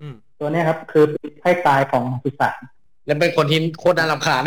[0.00, 2.60] อืมตัวเนี้ยครับ คือเป็นไพ่ตายของสุสาน
[3.06, 4.42] และเป็นคนที่โคตรน่ารำคาญ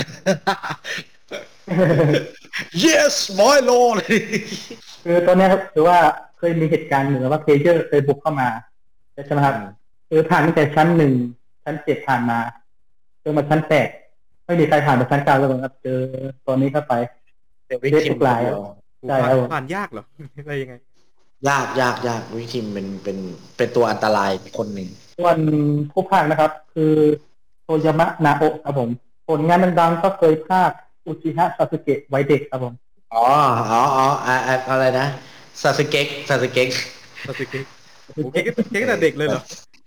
[2.86, 3.98] yes my lord
[5.04, 5.98] คือตัวเนี้ยครับถือว่า
[6.38, 8.50] เคยมีเหตุการณ์เหมือนว่า player เคยบุกเข้ามา
[9.26, 9.56] ใช่ไหมครับ
[10.10, 11.14] คือผ่านตั้งแต่ชั้นหนึ่ง
[11.64, 12.40] ชั้นเจ็ดผ่านมา
[13.24, 13.90] จนมาชั้นแปด
[14.50, 16.00] ไม่มีใครผ่านไปชั้นเก้าแล้วครับ เจอ
[16.46, 16.94] ตัวนี้เข้าไป
[17.68, 18.54] เดี๋ยววิคิมเรียกทุกรายอะ
[19.08, 20.06] ใช่ครับผมผ่านยากเหรอ
[20.46, 20.76] อะไรยังไง
[21.50, 23.18] ยากยากยากวิคิมเป็นเป็น
[23.58, 24.88] เป็นตัวอันตรายคนหนึ่ง
[25.20, 25.38] ส่วน
[25.92, 26.94] ผู้พากย์นะครับ คือ
[27.64, 28.90] โตยามะนาโอะครับผม
[29.30, 32.74] ผลงานดังๆก็เคยพากย์อุจิฮะซาสึเกะไว้เด็กครับผม
[33.14, 33.26] อ๋อ
[33.72, 35.08] อ๋ออ๋ออ่าอ่าอะไรนะ
[35.62, 36.70] ซาสึเกะซาสึเกะ
[37.28, 37.66] สติกเก๊ก
[38.14, 39.42] โอ้เก๊กเก๊กแต่เด็กเลยเหรอ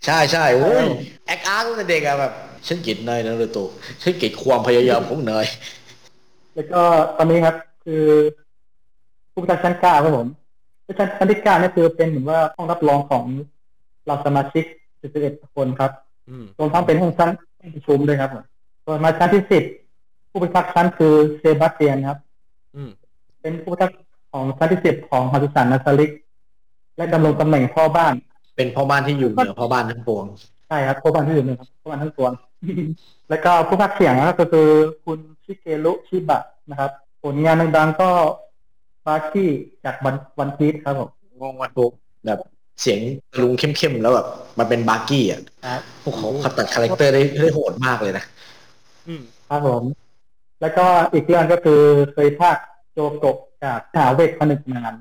[0.05, 0.85] ใช่ใช่โอ้ย
[1.25, 2.33] แอคอาร์ตั้งแต่เด็กอะแบบ
[2.67, 3.67] ฉันเกลียดเนยนะเลยตัว
[4.01, 5.45] ฉันเกลียดความพยายามของเนย
[6.55, 6.81] แล้วก็
[7.17, 8.03] ตอนนี้ครับ คือ
[9.31, 10.27] ผู้พิทักษ์ชั้นเก้าครับผม
[10.85, 13.23] ชั้นชั้นที่เก้านี่คือเป็นเหมือนว่าห้องรับรองของ
[14.05, 14.63] เราสมาชิก
[15.09, 15.91] 11คนครับ
[16.29, 18.45] อืมรวมทั้งเป็นห้องชั้นห้องประชุมด้วยครับผม
[18.85, 19.63] ส่วนมาชั้นที่สิบ
[20.29, 22.19] ผู้พิทักษ์ชั้นคือเซบาสเตียนครับ
[22.75, 22.89] อืม
[23.41, 23.97] เป็นผู้พิทักษ์
[24.31, 26.11] ของชั้นที่สิบของมหาสุสานนาซาลิก
[26.97, 28.13] และดำรงตำแหน่งพ่อบ้าน
[28.55, 30.25] เป็นพ่อบ้านที่อยู่เหนือพ่อบ้านทั้งปวง
[30.67, 32.31] ใช่ครับพ่อบ้านที่อื่นนะครับพ่อบ้านทั้งปวง
[33.29, 34.67] แล้วก็ผู้พากย์เสียงนะครับก็คือ
[35.05, 36.91] คุณชิเกรุชิบะนะครับ
[37.23, 38.09] ผลงานดังๆก็
[39.05, 39.51] บาร์กี้
[39.85, 41.09] จากวัน One Piece ครับผม
[41.41, 41.91] งงวันปุ๊บ
[42.25, 42.39] แบบ
[42.81, 42.99] เสียง
[43.41, 44.27] ลุงเข้มๆแล้วแบบ
[44.59, 48.25] มันเป็นบาร์กี้อะครับพวกเขาเขาตัด character ได้ได้โหดมากเลยนะ
[49.07, 49.83] อืมครับผม
[50.61, 51.81] แล้วก็อีกเรื่องก็คือ
[52.13, 52.57] เคยภาค
[52.93, 54.93] โจโกะจากหาเวทผนึกมาน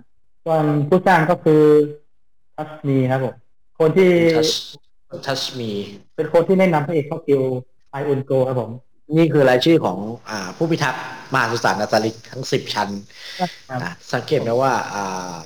[0.44, 1.62] ส่วนผู้สร้างก็คือ
[2.56, 3.34] ทัสมีครับผม
[3.78, 4.10] คนที่
[5.12, 5.70] touch touch me
[6.16, 7.40] เป็นคนที่แนะนำพระเอกเข้ากิล
[7.90, 8.70] ไออุนโกครับผม
[9.16, 9.98] นี่คือรายชื่อของ
[10.30, 12.88] อ่าผู้พิทักษ์มหาสุสานนาตาลิกทั้งสิบชั้น
[13.40, 13.50] ครับ
[13.82, 15.36] นะสังเกตไหมว่าอ่า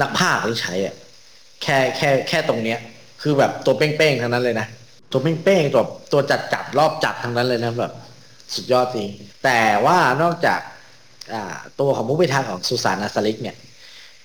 [0.00, 0.94] นักภาคที่ใช้อะ
[1.62, 2.78] แค่แค่แค่ตรงเนี้ย
[3.22, 4.66] คือแบบตัวเป้งๆทั้งนั้นเลยนะ
[5.12, 7.92] ตัวเป้งๆตัวตัวจัดจัดๆรอบจัดทั้งนั้นเลยนะแบบ
[8.54, 9.08] สุดยอดจริง
[9.44, 10.60] แต่ว่านอกจาก
[11.32, 13.56] อ่าตัวของผู้พิทักษ์ของสุสานนาซาลิกเนี่ย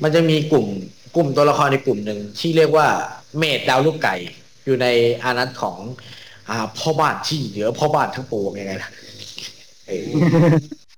[0.03, 0.67] มันจะมีกลุ่ม
[1.15, 2.87] กลุ่มตัวละครในกลุ่มหนึ่งที่เรียกว่า
[3.37, 4.15] เมดดาวลูกไก่
[4.65, 4.87] อยู่ใน
[5.23, 5.77] อานัตของ
[6.49, 8.89] อ่าพ่อบ้านที่เหนือพ่อบ้านทั้งปวงยังไงล่ะ
[9.87, 10.07] เออ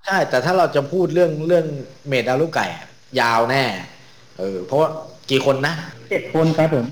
[0.06, 1.66] ใช่แต่ถ้าเราจะพูดเรื่องเรื่อง
[2.08, 2.88] เมดดาวลูกไก่อะ
[3.22, 3.64] ยาวแน่
[4.40, 4.90] เออ เพราะว่า
[5.32, 5.74] กี่คนนะ
[6.12, 6.86] เจ็ดคนครับผม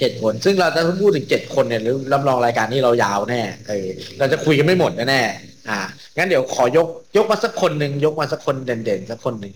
[0.00, 3.88] เจ็ดคน ซึ่งเราจะพูดถึงเจ็ดคนเนี่ยหรือรับรองรายการนี้เรายาวแน่เออ
[4.18, 5.78] เราจะคุยกันไม่หมดแน่ๆอ่า
[6.16, 9.54] งั้นเดี๋ยวขอยกยกมาสักคนหนึ่งยกมาสักคนเด่นๆสักคนหนึ่ง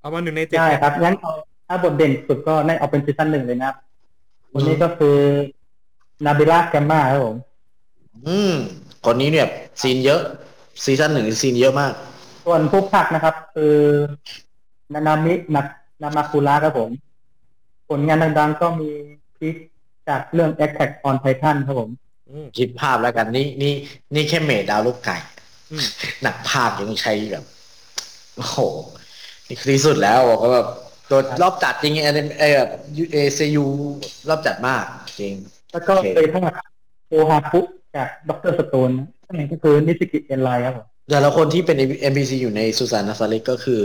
[0.00, 1.32] เอามาหนึ่งในเจ็ดใช่เนี่ยครับงั้นเอา
[1.68, 3.76] ถ้าบทเด่นสุดก็น่าเอาเป็นซีซั่นหนึ่งเลยนะครับ
[4.52, 5.16] คนนี้ก็คือ
[6.24, 7.36] นาบิลาแกมมาครับผม
[8.26, 8.54] อืม
[9.04, 9.48] คนนี้เนี่ย
[9.82, 10.20] ซีนเยอะ
[10.84, 11.92] ซีซั่นหนึ่งซีนเยอะมาก
[12.44, 13.76] ส่วนผู้พักนะครับ คือ
[14.92, 15.66] นานามินัก
[16.02, 16.90] นามาคุระครับผม
[17.88, 18.90] ผลงานดังๆก็มี
[19.38, 19.54] พิก
[20.08, 21.90] จากเรื่อง Attack on Titan ครับผม
[22.28, 23.72] อืมคิดภาพแล้วกันนี่นี่
[24.14, 25.16] นี่แค่เมดดาวลูกไก่
[25.70, 25.86] อืม
[26.22, 27.44] หนักภาพยังใช้แบบ
[28.36, 28.58] โอ้โห
[29.48, 30.68] นี่คือที่สุดแล้วบอกว่าแบบ
[31.10, 32.70] ตัวรอบจัดจริงไอ้ไอ้แบบ
[33.12, 33.64] เอซยู
[34.28, 34.84] รอบจัดมาก
[35.20, 35.34] จริง
[35.72, 36.52] แล้วก็โอเคเคยภาค
[37.08, 37.60] โอฮาคุ
[37.96, 38.52] จาก Dr.
[38.52, 38.90] Stone
[39.28, 41.76] นั่นก็คือนิสกิเอนไลครับผมแต่ละคนที่เป็น
[42.12, 43.80] NPC อยู่ในสุสานนาซาริกก็คือ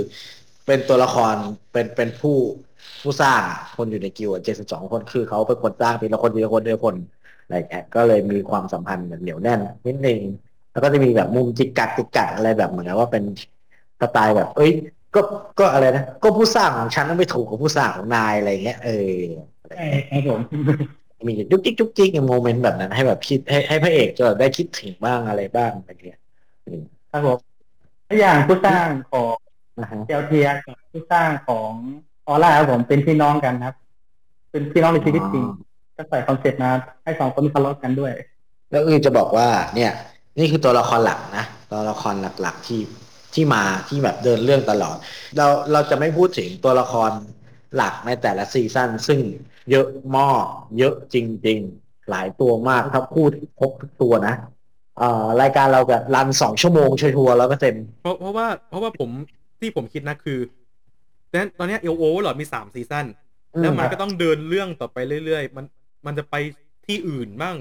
[0.66, 1.36] เป็นตัวละคร
[1.72, 2.38] เป็นเป็นผู้
[3.02, 3.42] ผู้สร้าง
[3.78, 6.96] คนอยู่ในกิลด์เจ็ดสิบสองคนคือเขาเป็นคนสร้างทีละคนทีละคนทีละคน
[7.44, 10.20] อะไรอย่างเงี้ยก็เลยมีความสัมพันธ์แบบเหนียวแน่นนิดนึง
[10.72, 13.24] แล้วก็จะมีแบบมุมจิกกัดจิกกัดอะไรแบบเหมือนกับว่าเป็น
[14.02, 14.72] สไตล์แบบ เอ้ย
[15.16, 15.22] ก็
[15.60, 19.18] ก็อะไรนะก็ผู้สร้างของฉันไม่ถูกกับผู้สร้างของนายอะไรอย่างเงี้ยเออ
[19.78, 20.42] ใช่ครับผม
[21.28, 26.20] มีจุกจิกจุกจิกใน moment แบบนั้น ให้แบบคิดให้ให้พระเอกจะแบบได้คิดถึงบ้างอะไรบ้างอะไรเงี้ย
[26.68, 27.38] อืมครับผม
[28.08, 29.36] ตัวอย่างผู้สร้างของ
[29.80, 31.72] นะฮะชัลเทียร์กับผู้สร้างของ
[32.28, 33.76] ออร่าครับผมเป็นพี่น้องกันครับ
[34.52, 35.46] เป็นพี่น้องในชีวิตจริง
[35.98, 36.72] ก็ใส่ concept มา
[37.04, 38.14] ให้สองคนทะเลาะกันด้วย
[38.72, 39.92] แล้วอือจะบอกว่า เนี่ย
[40.40, 42.82] นี่คือตัวละครหลักนะตัวละครหลักๆที่
[43.34, 44.98] ที่มาที่แบบเดินเรื่องตลอด
[45.38, 47.12] เราเราจะไม่พูดถึงตัวละคร
[47.76, 49.20] หลักในแต่ละ season ซึ่ง
[49.70, 50.46] เยอะมาก
[50.80, 54.36] เยอะจริง ๆ หลายตัวมากถ้าพูดครบทุกตัวนะ
[54.98, 59.10] เอ่อรายการเราจะรันสองชั่วโมงชัวร์แล้วก็เต็ม เพราะเพราะว่าเพราะว่าผม
[59.60, 60.40] ที่ผมคิดนะคือ
[61.30, 63.06] แต่ตอนเนี้ Overlord มีสาม season
[63.56, 65.66] อืมแล้วมันก็ต้องเดินเรื่องต่อไปเรื่อยๆ มัน
[66.06, 66.36] มันจะไป
[66.86, 67.58] ที่อื่นบ้าง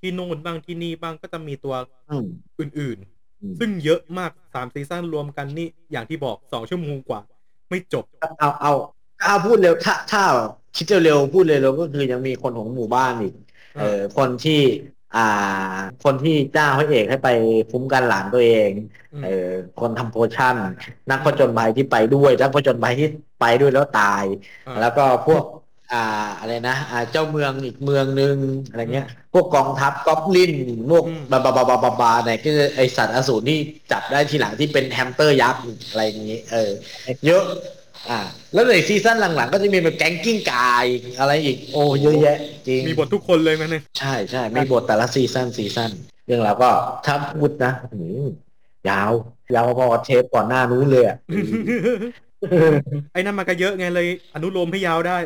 [0.00, 1.74] ที่โน่นบ้างที่นี่บ้างก็จะมีตัว
[2.10, 2.26] อืม
[2.58, 2.98] อื่น
[3.42, 7.20] อืมๆซึ่งเยอะมากสามซีซั่นรวมกันนี่อย่างที่บอกสองชั่วโมงกว่า
[7.70, 8.04] ไม่จบ
[8.38, 8.72] เอาเอา
[9.22, 10.22] เอาพูดเร็วถ้าถ้า
[10.76, 13.34] คิดเร็วๆพูดเร็วๆก็คือยังมีคนของหมู่บ้านอีก
[13.78, 14.60] เออคนที่
[15.16, 15.20] อ่า
[16.04, 17.28] คนที่จ้างพระเอกให้ไป
[17.70, 18.70] คุ้มกันหลานตัวเอง
[19.12, 19.48] อืมเออ
[19.80, 20.56] คนทำโพชั่น
[21.10, 23.06] นักผจญภัยที่ไปด้วยนักผจญภัยที่
[23.40, 24.24] ไปด้วยแล้วตาย
[24.66, 25.44] อ่าแล้วก็พวก
[25.92, 25.96] อ่า
[26.38, 28.36] อะไรนะอ่าเจ้าเมืองอีกเมืองหนึ่ง
[28.68, 30.52] อะไรเงี้ย พวกกองทัพกอบลิน
[30.90, 33.58] พวกอืมบาบาบาบาบาบาเนี่ยคือไอสัตว์อสูรที่
[33.92, 36.70] จับได้ทีหลังที่เป็นแฮมสเตอร์ยักษ์อะไรอย่างนี้ เออ
[37.26, 37.42] เยอะ
[38.10, 38.20] อ่า
[38.54, 40.84] แล้วในซีซั่นหลังๆ ก็จะมีแบบแก๊งกิ้งก่า
[41.20, 42.36] อะไรอีก โอ้เยอะแยะ
[42.68, 45.90] จริง มีบททุกคนเลยมันเนี่ยใช่ใช่มีบทแต่ละซีซั่นซีซั่น
[46.26, 46.70] เรื่องราวก็
[47.06, 48.16] ถ้าพูดนะหือ
[48.88, 49.10] ยาว
[49.54, 51.16] ยาวพอๆเทปก่อนหน้านู้นเลยอะ
[53.12, 55.18] ไอ้นั่นมันก็เยอะไงเลย อนุโลมให้ยาวได้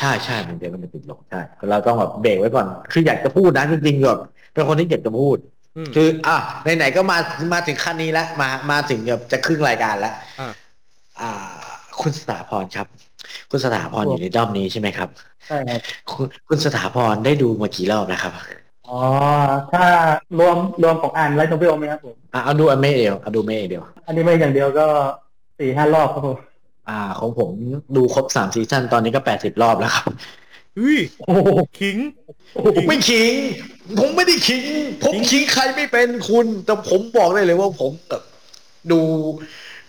[0.00, 1.40] ใช่ใช่มันเดี๋ยวก็มันติดลงใช่
[1.70, 4.20] เราต้องแบบเบรกไว้ก่อน คืออยากจะพูดนะจริงๆแบบ
[4.52, 5.36] เป็นคนที่อยากจะพูด
[5.76, 6.36] อืมคืออะ
[6.76, 7.18] ไหนๆก็มา
[7.54, 10.52] มาถึงขั้นนี้แล้วมามาถึงแบบจะครึ่งรายการแล้วอ่า
[11.20, 11.32] อ่า
[12.00, 12.86] คุณสถาพรครับ
[13.50, 15.08] คุณสถาพรอยู่ในด้อมนี้ใช่ไหมครับ
[15.46, 18.32] ใช่ครับคุณคุณสถาพรได้ดูมากี่รอบนะครับ
[18.88, 18.98] อ๋อ
[19.72, 19.84] ถ้า
[20.38, 24.86] รวมรวมของอ่านไลท์โนเวลไหมครับผมอะเอาดูอเมะเดียวเอาดูเมะเดียวอันนี้ไม่อย่างเดียวก็
[25.58, 26.38] สี่ห้ารอบครับผม
[26.88, 27.50] อ่า ของผม
[27.96, 30.10] ดูครบสามซีซั่นตอนนี้ก็แปดสิบรอบแล้วครับ
[30.76, 31.50] เฮ้ยโอ้โห
[31.80, 31.96] ขิง
[32.76, 33.32] ผมไม่ขิง
[33.98, 34.62] ผมไม่ได้ขิง
[35.04, 38.22] ผมขิงใครไม่เป็นคุณ แต่ผมบอกได้เลยว่าผมแบบ
[38.90, 39.00] ดู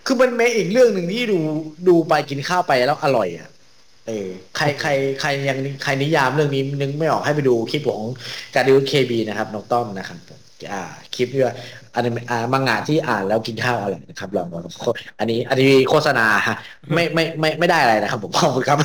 [0.05, 1.37] คือมันเมะอีกเรื่องหนึ่งที่ดู
[1.87, 3.49] ดูไปกินข้าวไปแล้วอร่อยอะ
[4.07, 4.89] เออใครใคร
[5.21, 8.03] ใครยังใครนิยามเรื่องนี้นึกไม่ออกให้ไปดูคลิปของ
[8.55, 10.39] การดิวเคบีนะครับน้องต้อมนะครับผม
[10.71, 10.81] อ่า
[11.15, 11.55] คลิปที่ว่า
[11.95, 14.57] อันนี้อ่ามังงะที่อ่านแล้วกินข้าวอร่อยนะครับลองดู
[15.19, 16.57] อันนี้อันนี้โฆษณาฮะ
[16.93, 18.77] ไม่ไม่ไม่ไม่ได้อะไรนะครับผมขอบคุณครับ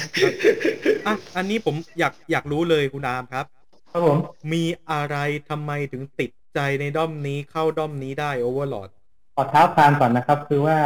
[1.06, 3.46] อะอันนี้ผมอยากอยากรู้เลยคุณอาร์มครับ
[3.92, 4.16] ครับผม
[4.52, 5.16] มีอะไร
[5.50, 8.88] ทำไมถึงติดใจในด้อมนี้เข้าด้อมนี้ได้ Overlord
[9.36, 10.76] ขอเท้าความก่อนนะครับ คือว่า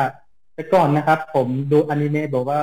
[0.63, 2.63] แต่ก่อนนะครับ ผมดูอนิเมะบอกว่า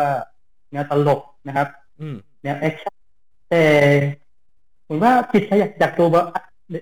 [0.72, 1.68] แนวตลกนะครับ
[2.00, 2.96] อืมแนวแอคชั่น
[3.50, 3.64] แต่
[4.88, 6.24] ผมว่าจิตใจอยากอยากดูว่า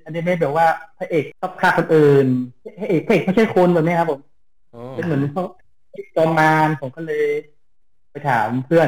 [0.05, 2.27] อนิเมะแบบว่าพระเอกชอบฆ่าคนอื่น
[2.79, 4.19] พระเอกพระเอกไม่ใช่คนแบบนี้ครับผม
[4.73, 5.49] อ๋อเป็นเหมือนพวก
[6.15, 7.25] จอมมารผมก็เลย
[8.11, 8.87] ไปถามเพื่อน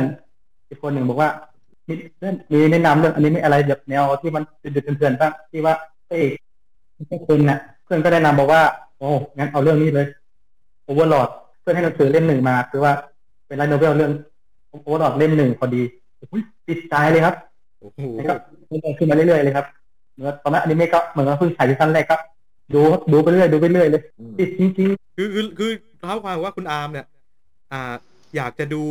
[0.68, 1.30] อีกคนหนึ่งบอกว่า
[1.88, 5.74] มีเพื่อนมีแนะนำเรื่องอันนี้ไม่อะไรแบบแนวที่มันเดือดๆเถื่อนๆบ้างที่ว่า
[6.08, 6.34] พระเอก
[6.96, 8.62] ไม่ใช่คนน่ะ เพื่อนก็แนะนำบอกว่า
[8.98, 10.08] โอ้งั้นเอาเรื่องนี้เลย
[10.84, 12.94] โอเวอร์ลอดเพื่อนให้หนังสือเล่มหนึ่งมา คือว่า
[13.48, 14.12] เป็น light novel เรื่อง
[14.70, 15.82] Overlord เล่มหนึ่งพอดี
[16.32, 17.36] อุ๊ยติดใจเลยครับ
[17.80, 18.34] โอ้โหแล้วก็
[18.98, 19.66] ขึ้นมาเรื่อยๆเลยครับ
[20.14, 22.18] เหมือนตอนนั้นอนิเมะก็เหมือนกับเพิ่งฉายซีซั่นแรกก็
[22.74, 24.02] ดูครับดูไปเรื่อยดูไปเรื่อยเลย
[24.40, 27.06] ติดจริงๆคือคือคือเท้าความว่าคุณอาร์มเนี่ย
[27.74, 27.94] อ่า
[28.36, 28.82] อยากจะดู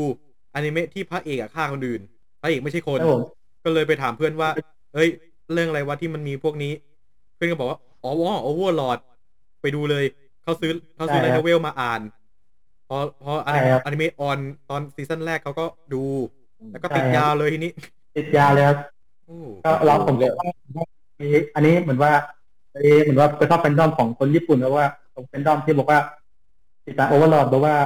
[0.55, 2.01] อนิเมะที่พระเอกอะฆ่าคนอื่น
[2.41, 3.23] พระเอกไม่ใช่คนครับผม
[3.65, 4.49] ก็เลยไปถามเพื่อนว่า
[4.95, 5.09] เอ้ย
[5.53, 6.73] เรื่องอะไรวะที่มันมีพวกนี้
[7.35, 8.11] เพื่อนก็บอกว่า อ๋อ
[8.43, 8.99] Overlord
[9.63, 10.05] ไปดูเลย
[10.43, 12.01] เขาซื้อเขาซื้อใช่ไลครับท์โนเวลมาอ่าน
[12.89, 14.39] พอพออใช่ครับอนิเมะ on
[14.71, 16.05] ตอนซีซั่นแรกเขาก็ดู
[16.73, 17.73] แล้วก็ใช่ติดครับยาวเลยทีนี้
[18.17, 18.79] ติดยาวเลยครับ
[19.27, 20.27] โอ้ก็เราผมก็
[21.55, 22.13] อันนี้เหมือนว่า
[22.73, 26.01] เอ้เหมือนว่าไปเข้าแฟนดอมของคนญี่ปุ่นแล้วว่าของแฟนดอมที่บอกว่า
[26.87, 27.77] ติดตาม Overlord บอกว่า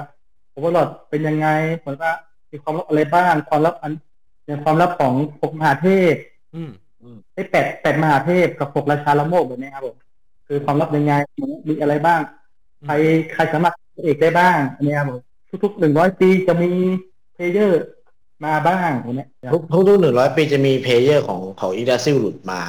[0.52, 2.10] Overlord เป็นยังไงเหมือนว่า
[2.50, 3.92] มีความลับอะไรบ้างความลับอัน
[4.46, 6.14] อย่างความลับของหกมหาเทพ
[6.54, 6.70] อืม
[7.34, 9.96] ไอ้แปดแปดมหาเทพกับหกราชาละโมบแบบนี้ครับผม
[10.46, 11.12] คือความลับยังไง
[11.68, 12.20] มีอะไรบ้าง
[12.84, 12.94] ใคร
[13.34, 15.20] ใครสามารถ เป็นเอกได้บ้างอันนี้ครับผม
[15.64, 16.70] ทุกๆหนึ่งร้อยปีจะมี
[17.34, 17.84] player
[18.44, 22.60] มาบ้างอย่างเนี้ยทุกทุกหนึ่งร้อยปีจะมี player ของของ Yggdrasil หลุดมา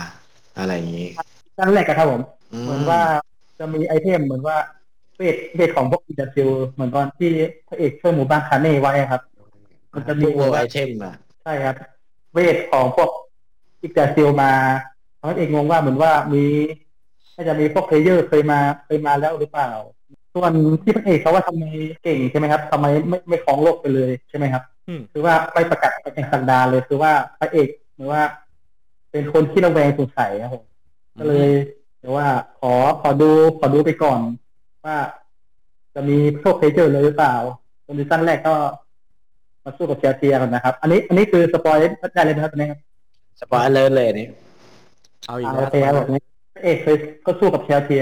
[0.57, 1.07] อะไรอย่างนี้
[1.57, 2.21] นั่นแหละครับผม
[2.53, 3.01] อืเหมือนว่า
[3.59, 4.57] จะมี item เหมือนว่า
[5.17, 7.29] เวทเวทของพวก Yggdrasil เหมือนตอนที่
[7.67, 9.21] พระเอกช่วยหมู่บ้านคาร์เน่ไว้ครับ
[9.93, 11.11] มันจะมีพวก item มา
[11.43, 11.75] ใช่ครับ
[12.33, 13.09] เวทของพวก
[13.83, 14.51] Yggdrasil มา
[15.21, 16.43] พระเอกงงว่าเหมือนว่ามี
[17.35, 19.69] น่าจะมีพวก player เคยมาเคยมาแล้วหรือเปล่า
[20.33, 21.63] ส่วนที่พระเอกเขาว่าทำไม
[22.03, 28.21] เก่งใช่ไหมครับทำไมไม่ไม่ครองโลกไปเลยใช่ไหมครับอืมคือว่าไปประกาศเป็นสันดานเลยคือว่าพระเอกหรือว่า
[29.11, 30.63] เป็นคนที่ระแวงสงสัยครับผม
[31.19, 31.49] ก็เลย
[31.99, 32.27] เดี๋ยวว่า
[32.59, 34.19] ขอขอดูขอดูไปก่อน
[34.85, 34.97] ว่า
[35.95, 37.35] จะมีพวกเพเจอร์เลยหรือเปล่า
[37.85, 38.55] ตอนซีซั่นแรกก็
[39.63, 42.79] มาสู้กับเชลซีกันนะครับ อันนี้ อันนี้คือสปอยได้เลยนะครับตอนนี้ครับ
[43.39, 44.27] สปอยเลอร์เลยนี่
[45.25, 46.21] เอาอีกอ่าแล้โอวเคครับแบบนี้
[46.53, 47.97] พระเอกเคยก็สู้กับเชลซี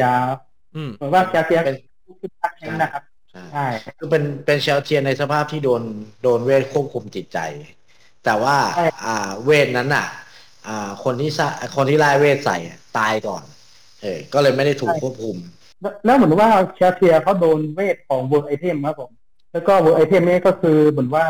[0.76, 1.76] อืมเหมือนว่าเชลซีเป็น
[2.22, 5.84] ขึ้นพักแชมป์นะครับใช่ใช่คือเป็นเป็นเชลเทียนในสภาพที่โดน
[6.24, 7.40] โดนเวทควบคุมจิตใจ
[8.26, 8.56] แต่ว่า
[9.06, 10.08] อ่าเวทนั้นอะ
[10.68, 13.44] อ่า คนที่สร้างคนที่ไล่เวทใส่อะตายก่อน
[14.02, 15.38] เออก็เลยไม่ได้ถูกควบคุม
[15.82, 19.12] แล้วแล้วเหมือนว่าแชลเทียร์เขาโดนเวทของ world item ครับผม
[19.52, 21.26] แล้วก็ world item นี้ก็คือเหมือนว่า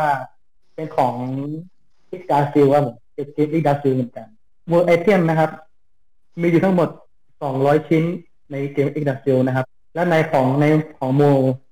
[0.74, 1.14] เป็นของ
[2.10, 4.26] Yggdrasil ครับผมเป็นเกม Yggdrasil เหมือนกัน
[4.68, 5.50] world item นะครับ
[6.40, 6.88] มีอยู่ทั้งหมด
[7.38, 8.04] 200ชิ้น
[8.50, 10.64] ในเกม Yggdrasil นะครับ และในของใน
[10.98, 11.22] ของโม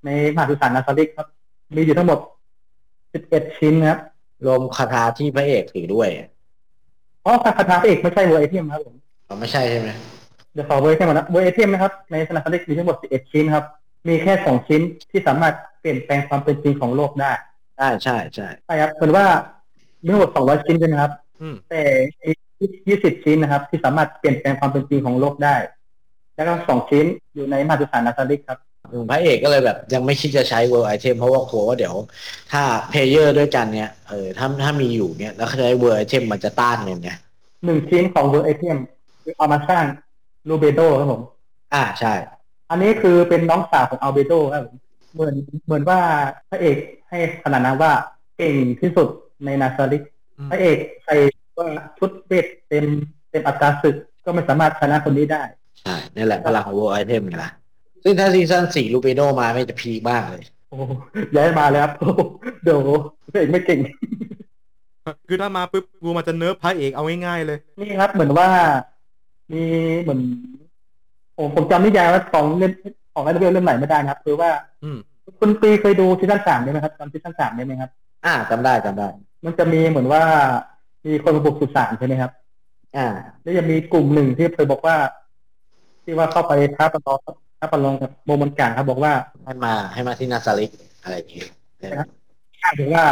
[0.06, 1.28] ในมหาสุสานนาซาลิกครับ
[1.76, 2.18] มีอยู่ทั้งหมด
[2.92, 3.98] 11ชิ้นนะครับ
[4.46, 6.09] รวมคทาที่พระเอกถือด้วย
[7.24, 8.94] อ๋อคทาเอกไม่ใช่ world item ครับผม
[9.28, 9.88] อ๋อไม่ใช่ใช่ไหม
[10.52, 13.64] เดี๋ยวขอ world item ก่อนนะ world item นะครับ ในสุสานนาซาลิกมีทั้งหมด11ชิ้นครับ
[14.09, 14.80] มีแค่2ชิ้น
[15.11, 17.33] ที่สามารถเปลี่ยนแปลงความเป็นจริงของโลกได้
[17.76, 19.26] ใช่ใช่ใช่ใช่ครับเหมือนว่า
[20.02, 21.83] มีทั้งหมด200ชิ้นใช่ไหมครับอืมแต่
[22.88, 25.56] ยี่สิบชิ้นนะครับ ที่สามารถเปลี่ยนแปลงความเป็นจริงของโลกได้
[26.40, 28.59] แล้วก็สองชิ้นอยู่ในมหาสุสานนาซาลิกครับ
[28.92, 31.94] อืมพระเอกก็เลยแบบยังไม่คิดจะใช้ world item เพราะว่ากลัวว่าเดี๋ยว
[32.53, 37.11] ถ้า player ด้วยกันเนี่ยเออถ้าถ้ามีอยู่เนี่ยแล้วเขาใช้ world item มันจะต้านกันไง
[37.64, 38.76] หนึ่งชิ้นของ world ไอเทม
[39.37, 39.85] เอามาสร้าง
[40.48, 41.22] รูเบโดครับผม
[41.74, 42.12] อ่าใช่
[42.70, 44.76] อันนี้คือเป็นน้องสาวของอัลเบโดครับผม
[45.14, 45.35] เหมือน
[45.66, 45.98] เหมือนว่า
[46.50, 46.76] พระเอก
[47.09, 47.92] ให้ขนาดนั้นว่า
[48.38, 49.09] เก่งที่สุด
[49.44, 50.03] ในนาซาลิก
[50.38, 51.16] อืมพระเอกใส่
[51.59, 52.85] ว่าชุดเวทเต็ม
[53.31, 55.42] เต็มอัตราศึกก็ไม่สามารถชนะคนนี้ได้
[55.82, 57.50] ใช่นี่แหละพลังของ world item ไงล่ะ
[58.04, 60.82] ซึ่งถ้าซีซั่นสี่รูเบโดมาไม่จะพีคมากเลย โอ้โห
[61.36, 62.20] ย้ายมาแล้วครับโอ้โห
[62.62, 62.78] เดี๋ยว
[63.32, 63.78] พระเอกไม่เก่ง
[65.28, 68.48] คือถ้ามาปุ๊บกูมันจะ nerf พระเอกเอาง่ายๆเลย นี่ครับ เหมือนว่า
[69.52, 69.62] มี
[70.02, 70.20] เหมือน
[71.36, 72.72] ผมผมจำนิยายว่าของเล่ม
[73.14, 74.50] ของไอ้เรื่องเล่มไหนไม่ได้นะครับ คือว่า
[74.84, 74.98] อืม
[75.40, 77.90] คุณปีเคยดูซีซั่นสามได้ไหมครับจำซีซั่นสามได้ไหมครับ
[78.26, 79.08] อ่าจำได้จำได้
[79.44, 80.22] มันจะมีเหมือนว่า
[81.06, 82.30] มีคนมาบุกสุสานใช่ไหมครับ
[82.96, 83.06] อ่า
[83.42, 84.96] แล้วยังมีกลุ่มหนึ่งที่เคยบอกว่า
[86.04, 87.18] ที่ว่าเข้าไปท้าประลอง
[87.58, 89.12] ท้าประลองกับโมมันการครับบอกว่า
[89.44, 90.70] ให้มาให้มาที่นาซาลิก
[91.02, 91.42] อะไรอย่างงี้
[91.98, 92.08] ครับ
[92.62, 93.04] อ้างถึงว่า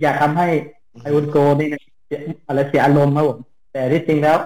[0.00, 0.48] อย่าทำให้
[1.02, 1.68] ไออุนโกนี่
[2.06, 3.38] เสียอะไรเสียอารมณ์ครับผม
[3.72, 4.36] แต่ที่จริงแล้ว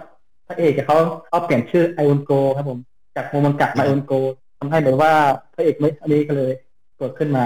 [0.46, 0.98] พระเอกเขา
[1.28, 2.78] เขาเปลี่ยนชื่อไออุนโกครับผม
[3.16, 4.12] จากโมมันกัดมาไออุนโก
[4.58, 5.12] ทำให้แบบว่า
[5.54, 6.52] พระเอกไม่อันนี้ก็เลย
[6.98, 7.44] เกิดขึ้นมา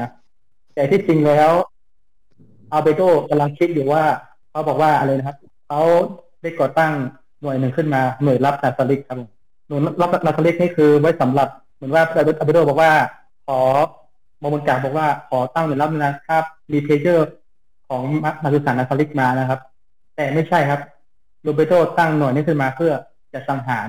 [0.75, 1.51] แต่ที่จริงแล้ว
[2.73, 4.03] อาเบโตกำลังคิดอยู่ว่า
[4.51, 5.37] เขาบอกว่าอะไรนะครับ
[5.69, 5.83] เขา
[6.43, 6.93] ได้ก่อตั้ง
[7.41, 9.42] หน่วยหนึ่งขึ้นมาหน่วยรับนาซาลิกครับผมห
[9.73, 12.93] น่วยรับนาซาลิกนี่คือไว้สำหรับเหมือนว่าอาเบโตบอกว่า
[13.47, 13.61] ขอ
[14.39, 17.31] โมมันกัดบอกว่าขอตั้งหน่วยรับนะครับมีเพเจอร์
[17.89, 18.03] ของ
[18.43, 19.61] มาตุสานนาซาลิกมานะครับ
[20.17, 20.81] แต่ไม่ใช่ครับ
[21.43, 22.93] โรเบโตตั้งหน่วยนี้ขึ้นมาเพื่อ
[23.33, 23.89] จะสังหาร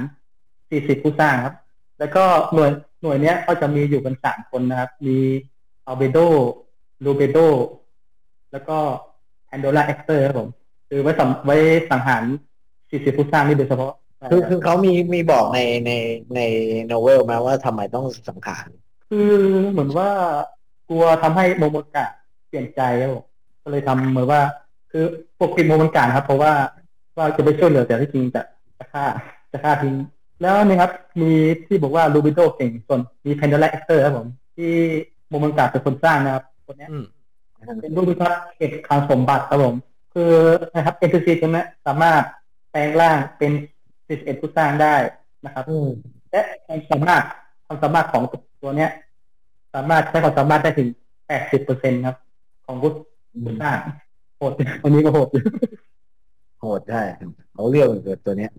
[0.50, 1.56] 40 ผู้สร้างครับ
[2.00, 2.70] แล้วก็หน่วย
[3.04, 5.18] หน่วยนี้ก็จะมีอยู่กันสามคนนะครับ มี
[5.88, 6.18] อัลเบโด
[7.02, 7.38] รูเบโด
[8.52, 8.78] แล้วก็
[9.48, 10.50] แพนโดร่าแอคเตอร์ครับผม
[10.90, 11.58] คือไว้สำไว้
[11.90, 12.24] สังหาร
[12.74, 13.94] 40 ผู้สร้างนี่โดยเฉพาะ
[14.32, 15.92] คือคือเขามีมีบอกในใน
[16.36, 16.40] ใน
[16.86, 18.68] novel มาว่าทำไมต้องสังหาร
[19.10, 19.32] คือ
[19.72, 20.10] เหมือนว่า
[20.90, 22.06] กลัวทำให้โมโมกะ
[22.48, 23.26] เปลี่ยนใจครับผม
[23.64, 24.42] ก็เลยทำเหมือนว่า
[24.92, 25.06] คือ
[25.40, 26.54] ปกปิดโมโมกะครับ เพราะว่า
[27.18, 28.42] ว่าจะไปช่วยเหลือแต่ที่จริงจะ
[28.78, 29.06] จะฆ่า
[29.52, 29.96] จะฆ่าทิ้ง
[30.42, 31.32] แล้วนี่ครับ มี
[31.68, 34.74] ที่บอกว่ารูเบโดเก่งส่วนมีแพนเดล a เอ็กเตอร์ครับผม ที่
[35.30, 37.06] โมโมกะเป็นคนสร้างนะครับ คนเนี้ยอืม
[37.82, 39.76] เป็นผู้พิทักษ์เก็บคลังสมบัติครับผม
[40.14, 40.34] คือ
[40.74, 42.22] นะครับ NPC ตัวนี้สามารถ
[42.72, 43.52] แปลงร่างเป็น
[44.08, 44.96] 41ผู้สร้างได้
[45.46, 45.90] นะครับอืม
[46.32, 47.24] และความสามารถ
[47.66, 48.24] ความสามารถของ
[48.62, 48.92] ตัวเนี้ย
[49.74, 50.88] สามารถใช้ความสามารถได้ถึง
[51.28, 52.16] แปดสิบเปอร์เซ็นต์ครับ
[52.66, 52.92] ของผู้
[53.46, 53.78] ผู้สร้าง
[54.38, 55.44] โหดวันนี้ก็โหดอยู่
[56.60, 57.04] โหดใช่
[57.54, 58.52] เขาเรื่องมันเกิดตัวเนี้ย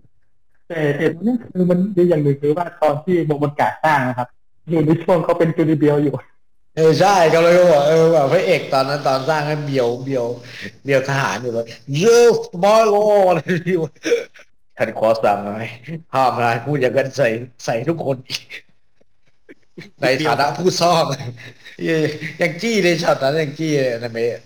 [0.67, 4.27] แต่แต่เนี่ยคือมันดีอย่างหนึ่งคือว่าตอนที่โมมันกาสร้างนะครับ
[4.69, 6.15] อยู่ในช่วงเขาเป็นจูนิเบียลอยู่
[6.75, 10.25] เออใช่ก็เลยบอกเออแบบพระเอกตอนนั้นตอนสร้างให้เบียวเบียว
[10.83, 11.65] เบียวทหารอยู่เลย
[11.99, 12.95] เยอะบอยโล
[13.29, 13.91] อะไรที่ว่า
[14.77, 15.63] ท่านขอสั่งไหม
[16.13, 17.29] ห้ามนายพูดอย่างนั้นใส่
[17.65, 18.17] ใส่ทุกคน
[20.01, 21.05] ในฐานะผู้ซ่อม
[22.41, 24.39] ยังจี้เลยช็อตนั้นยังจี้เลยนะเมะ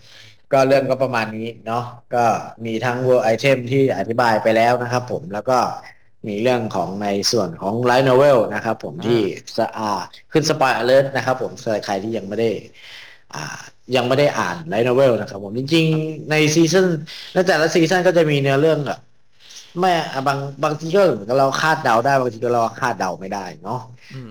[0.51, 1.83] ก็เรื่องก็ประมาณนี้เนาะ
[2.15, 2.23] ก็
[2.65, 5.59] มีทั้ง world item ที่อธิบายไปแล้วนะครับผมแล้วก็
[6.27, 9.21] มีเรื่องของในส่วนของ light novel นะครับผมที่
[9.57, 9.91] สะอา
[10.31, 12.49] ขึ้น spoiler alert นะครับผมสำหรับใครที่ยังไม่ได้
[13.33, 13.59] อ่า
[13.95, 16.85] ยังไม่ได้อ่าน light novel นะครับผมจริงๆในซีซั่น
[17.33, 18.99] ในแต่ละซีซั่นก็จะมีเนื้อเรื่องแบบ
[19.79, 23.75] ไม่อะบางบางทีก็เหมือนกับเราคาดเดาได้บางทีก็เราคาดเดาไม่ได้เนาะ
[24.11, 24.27] อืม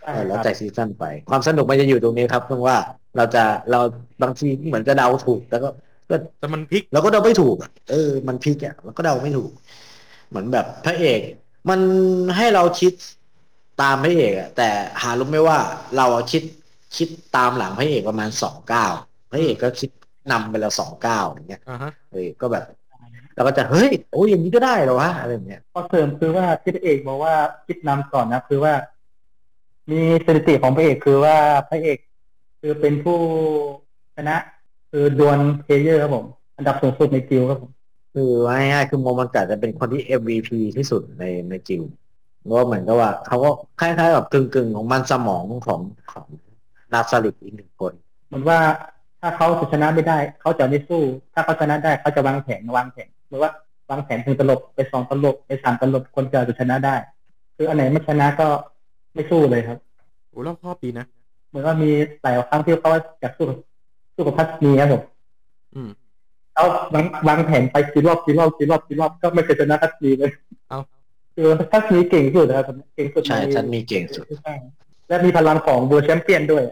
[0.00, 2.76] ใช่เออคแล้วรับแต่ซีซั่นไป ความสนุกมันจะอยู่ตรงนี้ครับเพราะว่า
[3.16, 3.80] เราจะเรา
[4.22, 5.68] บางทีเหมือนจะเดาถูกแล้วก็
[6.10, 9.50] ก็แต่มันพลิกเราก็เดาไม่ถูกอะเออ มันพลิกอะเราก็เดาไม่ถูก
[10.28, 11.20] เหมือนแบบพระเอก
[11.70, 11.80] มัน
[12.36, 12.92] ให้เราคิด
[13.82, 14.68] ตามพระเอกอะแต่
[15.02, 15.58] หารู้ไหมว่า
[15.96, 16.42] เราอะคิด
[16.96, 18.86] คิดตามหลังพระเอกประมาณสองเก้า
[19.30, 19.90] พระเอกก็คิด
[20.32, 22.64] นำไปแล้วสองเก้าอย่างเงี้ย อ่าฮะ เออก็แบบ
[23.38, 27.34] เราก็จะเฮ้ยโอ้ยอย่างนี้ก็ได้เหรอวะอะไรอย่างเงี้ยข้อเสริมคือว่าที่พระเอกบอกว่า
[27.66, 28.74] คิดนำก่อนนะคือว่า
[29.90, 31.36] มีสถิติของพระเอกคือว่า
[31.68, 31.98] พระเอก
[32.60, 33.18] คือเป็นผู้
[34.16, 34.36] ชนะ
[34.90, 37.70] คือดวล player ครับผม อันดับสูงสุดในกิลด์ครับผม
[38.14, 41.82] คือว่าง่ายๆคือโมมอนกะจะเป็นคนที่ MVP ที่สุดในในจิว
[42.44, 45.80] เพราะว่าเหมือนกับว่าเขาก็คล้ายๆแบบกึ่งๆ ของมันสมองของ
[46.12, 46.26] ของ
[46.92, 47.92] นาซาริกอีกหนึ่งคน
[48.28, 48.58] เหมือนว่า
[49.20, 51.02] ถ้าเขาจะชนะไม่ได้ เขาจะไม่สู้
[51.34, 53.50] ถ้าเขาชนะได้เขาจะวางแผนวางแผน หรือว่า
[53.90, 56.94] วางแผนถึงตลบไปสองตลบไปสามตลบคนจะจะชนะได้
[57.56, 58.46] คืออันไหนไม่ชนะก็
[59.14, 59.78] ไม่สู้เลยครับ
[60.28, 61.06] โอ้รอบคอบดีนะ
[61.48, 61.90] เหมือนว่ามี
[62.22, 63.58] หลายครั้งที่เขาอยากสู้กับ
[64.14, 65.02] สู้กับทัชมีครับผม
[65.74, 65.90] อืม
[66.54, 66.64] เขา
[66.94, 70.30] วางวางแผนไปกี่รอบกี่รอบกี่รอบกี่รอบก็ไม่เคยชนะทัชมีเลย
[70.68, 70.78] เอา
[71.34, 74.54] คือทัชมีเก่งที่สุดนะครับเก่งสุดใช่ทัชมีเก่งสุดใช่
[75.08, 76.64] และมีพลังของ World Champion ด้วย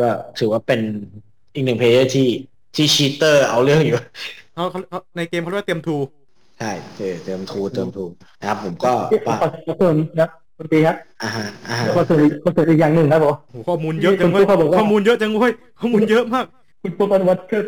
[0.00, 0.80] ก็ถือว่าเป็น
[1.54, 2.28] อีกหนึ่ง player ที่
[2.74, 3.98] ที่ cheater เอาเรื่องอยู่
[4.54, 5.96] เขาเขาเขาในเกมเขาเรียกว่าเตรียมทู
[6.58, 8.04] ใช่เติมเติมทูเติมทู
[8.40, 16.46] นะครับ ผมก็ที่ขว่าอขอเสริมนะคุณปีครับอ่าฮะอ่าฮะขอเสริมขอเสริมอีกอย่างหนึ่งครับผมโหข้อมูลเยอะจังเว้ยคุณเขาบอกว่าข้อมูลเยอะจังเว้ยข้อมูลเยอะมาก
[16.82, 17.62] คุณปูปันวัดคือ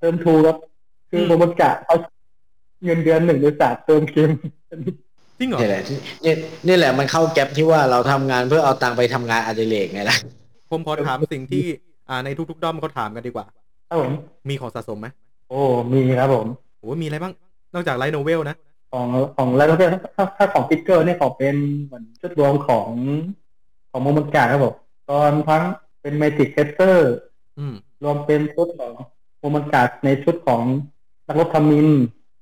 [0.00, 0.56] เติมทูครับ
[1.10, 1.96] คือมโมมันกะเขา
[2.84, 4.30] เงินเดือนหนึ่งหรือสามเติมเกม
[5.38, 6.34] จริงเหรอนี่แหละที่นี่
[6.66, 10.16] นี่แหละมันเข้าแก๊ปที่ว่าเราทำงานเพื่อเอาตังค์ไปทำงานอดิเรกไงล่ะ
[10.70, 11.64] ผมขอถามสิ่งที่
[12.08, 13.46] อ่าในทุกๆด้อมเขาถามกันดีกว่า
[13.88, 14.12] ครับผม
[14.48, 15.06] มีของสะสมไหม
[15.50, 16.46] โอ้ มีครับผม
[16.78, 17.34] โหมีอะไรบ้าง
[17.74, 18.56] นอกจาก light novel นะ
[18.92, 19.74] ของของแล้วก็
[20.16, 22.88] ถ้าถ้าของ figure เนี่ยของเป็นเหมือนชุดรวมของ
[23.90, 24.74] ของโมมอนกะครับผม
[25.10, 25.62] ตอนทั้ง
[26.00, 27.14] เป็น magic caster
[27.58, 28.92] อืมรวมเป็นชุดของ
[29.38, 30.62] โมมอนกะในชุดของ
[31.26, 31.88] นักรบทมิฬ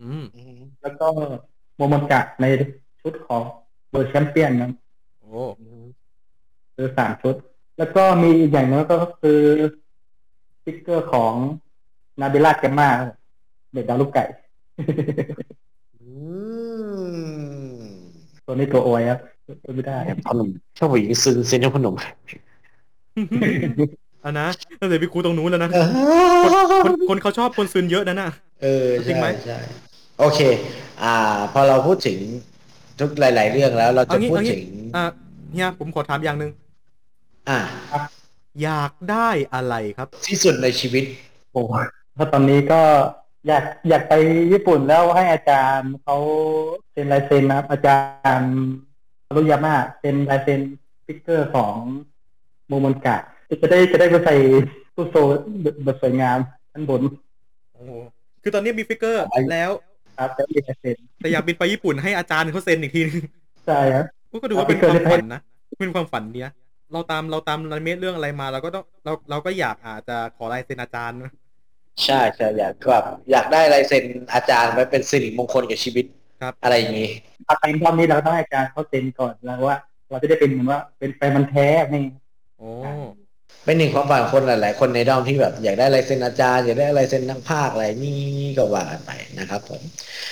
[0.03, 0.25] อืม
[0.83, 1.07] แล้วก็
[1.77, 2.47] โมมอนกะใน
[3.03, 3.43] ชุดของ
[3.91, 4.71] World Champion นะ
[5.21, 5.43] โอ้
[6.75, 7.35] คือสามชุด
[7.79, 9.41] แล้วก็มีอีกอย่างหนึงก็คือ
[10.55, 11.35] สติ๊กเกอร์ของ
[12.21, 12.89] นาเบล่าแกมมา
[13.73, 14.25] เด็กดาวลูกไก่
[16.01, 16.09] อื
[17.09, 17.83] ม
[18.47, 19.21] ตัวนี้ตัวโอยครับ
[19.65, 19.97] ตัวไม่ได้
[20.29, 21.95] พนมชอบผู้หญิงซึนเซนพนม
[24.25, 24.47] อันนะ
[24.81, 25.79] ตั้งแต่พี่ครูตรงนู้นแล้วนะเอ
[26.85, 28.31] คนอคนเขาชอบคนซึนเยอะนะน่ะ
[28.63, 29.59] เออจริงใช่ไหมใช่
[30.21, 30.41] โอเค
[31.03, 31.15] อ่า
[31.53, 32.19] พอเราพูดถึง
[33.01, 34.63] ทุกหลาย ๆ เรื่องแล้วเราเอาจะงี้พูดเอางี้ถึง
[34.97, 35.05] อ่า
[35.53, 36.51] เฮียผมขอถามอย่างหนึ่ง
[37.49, 37.59] อ่า
[38.63, 41.05] อยากได้อะไรครับ ที่สุดในชีวิต
[41.53, 41.63] โอ้
[42.19, 42.81] เพราะตอนนี้ก็
[43.47, 44.15] อยากอยากไป
[44.53, 46.17] ญี่ปุ่นแล้วให้อาจารย์เขา
[46.93, 47.97] เซ็นลายเซ็นนะครับ อาจา
[48.39, 48.53] รย์
[49.29, 50.61] มารุยามะเซ็นลายเซ็น
[51.01, 51.75] สติ๊กเกอร์ของ
[52.69, 53.17] โมมอนกะ
[53.63, 54.37] จะได้จะได้ไปใส่
[54.95, 55.17] ตู้โชว์
[55.85, 56.39] แบบสวยงาม
[56.73, 57.03] ชั้นบน
[57.73, 57.91] โอ้โห
[58.43, 59.71] คือตอนนี้มี figure ไอ้แล้ว
[60.19, 63.23] ครับแล้วมีลายเซ็นแต่อยากบินไปญี่ปุ่นให้อาจารย์เขาเซ็นอีกทีนึง
[63.67, 64.05] ใช่ครับ
[64.43, 65.41] ก็ดูว่าเอาเป็นความ figure ฝันนะ
[65.81, 66.53] เป็นความฝันเนี้ย
[66.93, 71.33] เราตามเราตามอนิเมะเรื่องอะไรมาเราก็ต้องเราเราก็อยากอาจจะขอลายเซ็นอาจารย์นะ
[72.05, 74.05] ใช่ใช่อยากแบบอยากได้ลายเซ็น
[74.35, 76.05] อาจารย์ไว้เป็นสิริมงคลกับชีวิต
[76.43, 77.11] ครับอะไรอย่างนี้
[77.47, 79.77] ถ้าไปรอบนี้เราก็ต้องให้อาจารย์เขาเซ็นก่อนแล้วว่า
[80.11, 82.05] เราจะได้เป็นเหมือนว่าเป็นแฟนพันธุ์แท้นี่
[82.59, 82.71] โอ้
[83.65, 88.19] เป็นหนึ่งความฝันของคนหลายๆคนในด้อมที่แบบอยากได้ลายเซ็นอาจารย์อยากได้ลายเซ็นนักพากย์อะไรนี่
[88.59, 89.83] ก็ว่ากันไปนะครับผม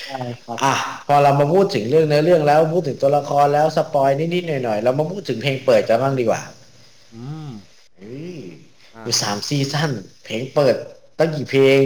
[0.07, 0.75] ใช่ครับอะ
[1.07, 6.43] พอเรามาพูดถึงเรื่องเนื้อเรื่องแล้วพูดถึงตัวละครแล้ว spoil นิดๆหน่อยๆเรามาพูดถึงเพลงเปิดกันบ้างดีกว่า
[7.15, 7.49] อืม
[7.97, 8.37] เฮ้ย
[8.95, 9.91] อะอยู่สามซีซั่น
[10.25, 10.77] เพลงเปิด
[11.19, 11.83] ตั้งกี่เพลง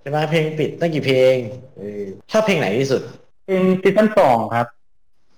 [0.00, 1.34] ใช่ไหมเพลงปิดตั้งกี่เพลง
[1.76, 2.02] เออ
[2.32, 3.02] ชอบเพลงไหนที่สุด
[3.46, 4.66] เป็นซีซั่นสองครับ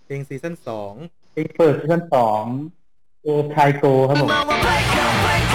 [0.06, 0.92] เพลงซีซั่นสอง
[1.32, 2.44] เป็นเปิดซีซั่นสอง
[3.22, 5.48] โอไทโกครับผม Break up, break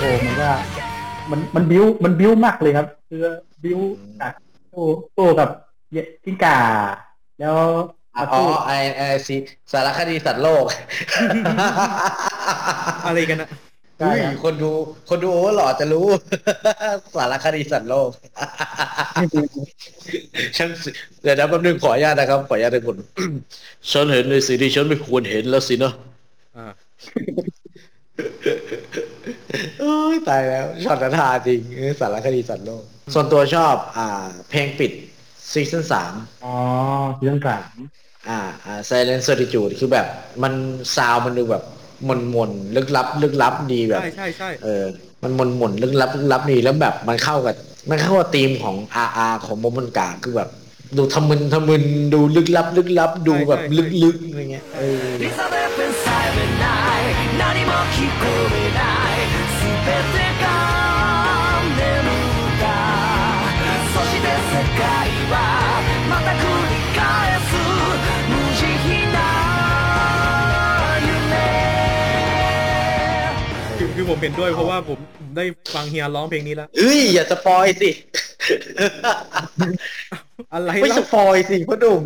[0.00, 0.54] โอ้มันว่า
[1.30, 3.20] มันมันบิ้วมันบิ้วมากเลยครับ คือ
[3.62, 3.78] บิ้ว
[4.20, 4.32] จาก
[4.76, 5.48] ตู้ตู้กับ
[5.92, 6.58] เยกิ้งก่า
[7.40, 7.58] แล้ว
[8.16, 9.36] อ๋มาอตู้ไอไอซี
[9.72, 10.64] สารคดีสัตว์โลก
[13.06, 13.48] อะไรกันอะ
[14.00, 14.70] ใช่อุ้ยครับคนดู
[15.08, 16.06] คนดูโอเวอร์หลอดจะรู้
[17.16, 18.10] สารคดีสัตว์โลก
[20.56, 20.90] ฉันสิ
[21.22, 22.96] เดี๋ยวนะแป๊บนึงขออนุญาตนะครับ ขออนุญาตทุกคน
[23.90, 25.92] ฉันเห็นในสิ่งที่ฉันไม่ควรเห็นแล้วสินะ
[29.56, 32.82] อ่าโอ้ยตายแล้วช็อตนันทาจริงเออสารคดีสัตว์โลก
[33.14, 34.92] ส่วนตัวชอบ อ่า เพลงปิด
[35.52, 36.12] ซีซั่นสาม
[36.44, 36.54] อ๋อ
[37.18, 37.70] ซีซั่นสาม
[38.28, 40.06] อ่าอ่า Silent Solitude คือแบบ
[40.42, 40.52] มัน
[40.96, 41.64] ซาวมันดูแบบ
[42.08, 44.84] หม่นหม่นๆลึกลับ ลึกลับดีแบบ ใช่ใช่ใช่เออ
[45.22, 47.54] มันหม่นหม่นๆลึกลับลึกลับดีแล้วแบบมันเข้ากับ
[47.90, 50.48] มันเข้ากับธีมของอาอาของโมมอนกะคือแบบ
[50.96, 51.84] ดูทะมึนทะมึน
[52.14, 53.62] ดูลึกลับ ลึกลับ ดูแบบ
[54.02, 55.06] ลึกๆอะไรเงี้ยเออ
[73.78, 74.98] คือคือผมเห็นด้วยเพราะว่าผม
[75.36, 77.90] ได้ฟังเฮียร้องเพลงนี้แล้ว เอ้ยอย่าสปอยสิ
[80.54, 82.00] อะไรไม่แล้สวปอยสิพ่อหนุ่ม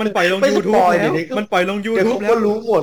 [0.00, 2.82] มันปล่อยลง ไม่ส YouTube ปอยแล้วเดี๋ยวนี้มันปล่อยลง เดี๋ยว YouTube เขาแล้ก็วรู้หมด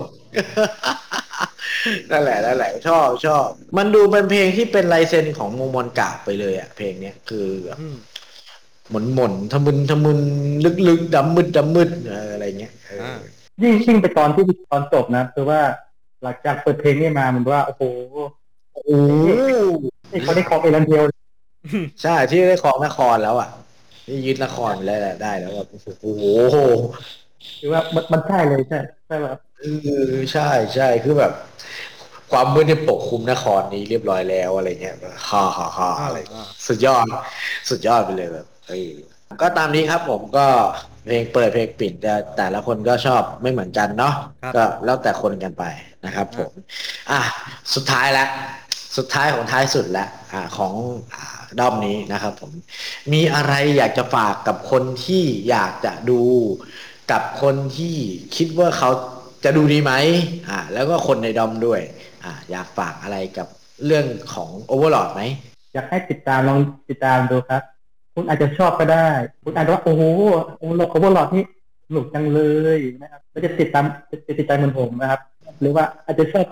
[2.11, 7.95] นั่นแหละนั่นแหละชอบชอบ มันดูเป็นเพลงที่เป็นลายเซ็นของโมมอนกาไปเลยอะเพลงเนี้ยคือแบบอืม
[8.89, 10.19] หมุนหมุนๆทะมึนทะมึน
[10.87, 13.13] ลึกๆดำมืดดำมืดเอออะไรเงี้ยเออออ่า
[13.61, 15.61] ยิ่งยิ่งไปตอนที่ตอนจบนะคือว่า
[16.23, 17.83] หลังจากเปิดเพลงนี้มามันว่า โอ้โห
[18.73, 18.91] โอ้โห
[20.11, 21.03] นี่เขาได้ของเอรันเดียว
[22.03, 23.49] ใช่ที่ได้ของนครแล้วอะ
[24.05, 26.23] ที่ยึดนครแล้วแหละได้แล้วแบบโอ้โห
[27.59, 29.67] คือว่ามันมันใช่เลยใช่ใช่แบบ เอ
[30.11, 31.33] อใช่ใช่คือแบบ
[32.31, 34.95] ความมืดที่ปกคลุมนครนี้เรียบร้อยแล้วอะไรเงี้ย
[35.29, 37.05] ฮ่าฮ่าฮ่าอะไรอ่าสุดยอด
[37.69, 38.91] สุดยอดไปเลยแบบเออ
[39.41, 40.47] ก็ตามนี้ครับผมก็
[41.05, 45.63] เพลงเปิดเพลงปิดแต่แต่ละคนก็ชอบไม่เหมือนกันเนาะครับก็แล้วแต่คนกันไป
[46.05, 46.51] นะครับผม
[47.11, 47.21] อะ
[47.73, 48.29] สุดท้ายแล้ว
[48.97, 50.73] สุดท้ายของท้ายสุดแล้วอ่าของ
[51.15, 51.25] อ่า
[51.59, 52.51] ด้อมนี้นะครับผม
[53.13, 56.23] มีอะไรอยากจะฝากกับคนที่อยากจะดู
[57.11, 57.95] กับคนที่
[58.35, 58.89] คิดว่าเขา
[59.43, 59.93] จะดูดีไหม
[60.47, 61.81] อ่าแล้วก็คนในดอมด้วย
[62.23, 63.47] อ่าอยากฝากอะไรกับ
[63.85, 65.21] เรื่องของ Overlord ไหม
[65.73, 67.61] อยากให้ติดตามลองติดตามดูครับ
[68.13, 69.07] คุณอาจจะชอบก็ได้
[69.43, 70.01] คุณอาจจะว่าโอ้โห
[70.57, 71.45] โอ้โหโอเวอร์ลอร์ดนี่
[71.87, 72.39] สนุกจังเล
[72.77, 75.21] ยนะครับก็จะติดตามจะติดใจเหมือนผมนะครับ
[75.61, 76.45] หรือว่าอาจจะชอบ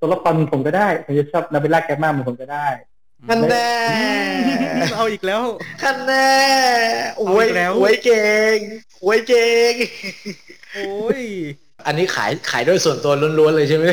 [0.00, 2.68] ตัวละครเหมือนผมก็ได้อาจจะชอบนาเบรัลแกมมาเหมือนผมก็ได้
[3.28, 3.68] นั่นแน่
[4.94, 5.42] เอาอีกแล้ว
[5.82, 6.30] นั่นแน่
[7.16, 8.56] โอ้ยเอาอีกแล้วโอ้ยเก่ง
[9.02, 9.72] โอ้ยเก่ง
[10.74, 11.20] โอ้ย
[11.86, 13.86] อันนี้ขายขายด้วยส่วนตัวล้วนๆเลยใช่ไหม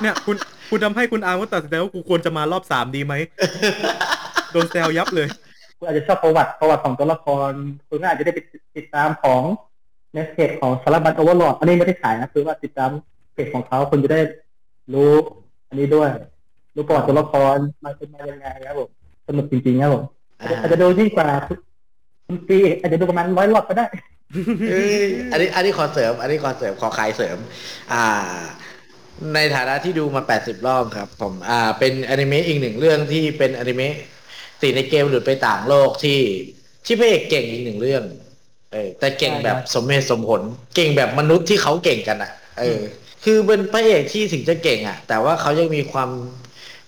[0.00, 0.36] เนี่ยคุณ
[0.70, 3.14] คุณทำให้คุณอาร์มก็ตัดสินใจว่ากูควรจะมารอบสามดีไหม
[4.52, 5.26] โดนแซวยับเลย
[5.78, 7.50] คุณอาจจะชอบประวัติประวัติของตัวละคร
[7.88, 8.38] คุณก็อาจจะได้ไป
[8.76, 9.42] ติดตามของ
[10.14, 12.90] ในเพจของสารบัญโอเวอร์ลอดอันนี้ไม่ได้ขายนะคือว่าติดตาม
[13.34, 14.20] เพจของเขาคุณจะได้
[14.94, 15.12] รู้
[15.68, 16.10] อันนี้ด้วย
[16.74, 18.88] รู้ประวัติตัวละครมันเป็นมายังไงครับผม
[19.26, 20.04] สนุกจริงๆครับผม
[20.38, 21.28] อาจจะอาจจะดูยิ่งกว่า
[22.26, 27.38] คุณปีอาจจะดูประมาณร้อยรอบก็ได้เอ้ยอันนี้อันนี้ขอเสริม อันนี้ขอเสริมขอขายเสริม
[27.92, 28.04] อ่า
[29.34, 33.94] ในฐานะที่ดูมา 80 รอบครับ ผม อ่า เป็นอนิเมะอีกหนึ่งเรื่องที่เป็นอนิเมะ
[34.62, 36.20] ติดในเกมหรือไปต่างโลกที่
[36.86, 38.02] ที่พระเอกเก่งอีกหนึ่งเรื่อง
[38.72, 40.42] เออ แต่เก่งแบบสมเหตุสมผล
[40.76, 42.80] เก่งแบบมนุษย์ที่เขาเก่งกันอะ เออ
[43.24, 46.10] คือเป็นพระเอกที่ถึงจะเก่งอะ แต่ว่าเขายังมีความ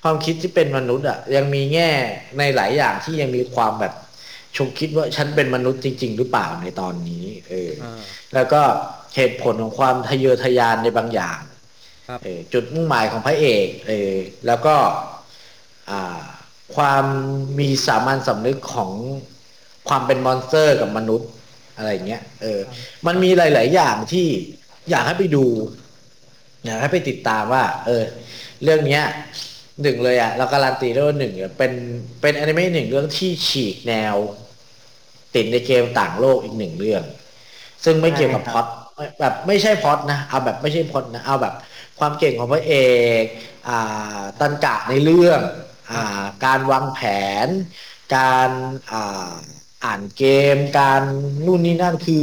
[0.02, 1.90] ความคิดที่เป็นมนุษย์อะ ยังมีแง่
[2.38, 3.94] ในหลายอย่างที่ยังมีความแบบ
[4.56, 8.02] ชงคิดว่าฉันเป็นมนุษย์จริง ๆ หรือเปล่าในตอนนี้ เอออ่า
[8.34, 8.62] แล้วก็
[9.14, 11.40] เหตุผลของความทะเยอทะยานในบางอย่าง
[12.08, 14.14] ครับเออจุดมุ่งหมายของพระเอกเออ
[14.46, 14.76] แล้วก็
[15.90, 16.20] อ่า
[16.76, 17.04] ความ
[17.58, 18.90] มีสามัญสำนึกของ
[19.88, 21.28] ความเป็น monster กับมนุษย์
[21.76, 22.60] อะไรเงี้ย เออ
[23.06, 24.26] มันมีหลาย ๆ อย่างที่
[24.90, 25.46] อยากให้ไปดู
[26.64, 28.04] อยากให้ไปติดตามว่า เออ
[28.62, 29.04] เรื่องเนี้ย
[29.82, 31.72] หนึ่งเลยอะเราการันตีได้ว่าหนึ่งเนี่ยเป็น
[32.20, 34.16] เป็นอนิเมะหนึ่งเรื่องที่ฉีกแนว
[35.34, 37.02] ติดในเกมต่างโลกอีกหนึ่งเรื่อง
[37.84, 38.66] ซึ่งไม่เกี่ยวกับพล็อต
[39.20, 41.54] แบบไม่ใช่พล็อตนะเอาแบบไม่ใช่พล็อตนะเอาแบบ
[41.98, 42.74] ความเก่งของพระเอ
[43.22, 43.24] ก
[43.68, 45.40] อ่าตันกะในเรื่อง
[45.90, 47.00] อ่าการวางแผ
[47.46, 47.48] น
[48.16, 48.50] การ
[48.92, 49.32] อ่า
[49.84, 50.24] อ่านเก
[50.54, 51.02] ม การ
[51.46, 52.22] นู่นนี่นั่นคือ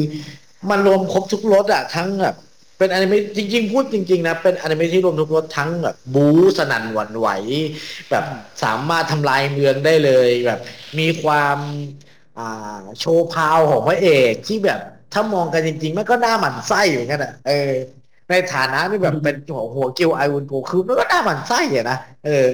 [0.70, 2.36] มันรวมครบทุกรสอะทั้งแบบ
[2.78, 7.28] เป็นอนิเมะจริง ๆ พูดจริง ๆ นะ เป็นอนิเมะที่รวมทุกรสทั้งแบบบู๊สนั่นหวั่นไหว
[8.10, 8.26] แบบ
[8.64, 10.60] สามารถทำลายเมืองได้เลยแบบ
[11.00, 11.58] มีความ
[12.40, 14.80] อ่าโชว์พาวของพระเอกที่แบบ
[15.14, 17.72] ถ้ามองกันจริง ๆ มันก็หน้าหมันไส้เหมือนกันอะเออ
[18.30, 22.46] ในฐานะที่แบบเป็นหัวหัวกิวไอวุนโกคือมันก็หน้าหมันไส้อะนะเออ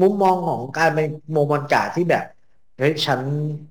[0.00, 2.24] มุมมองของการเป็นโมมอนกาที่แบบ
[2.80, 3.20] เฮ้ยฉัน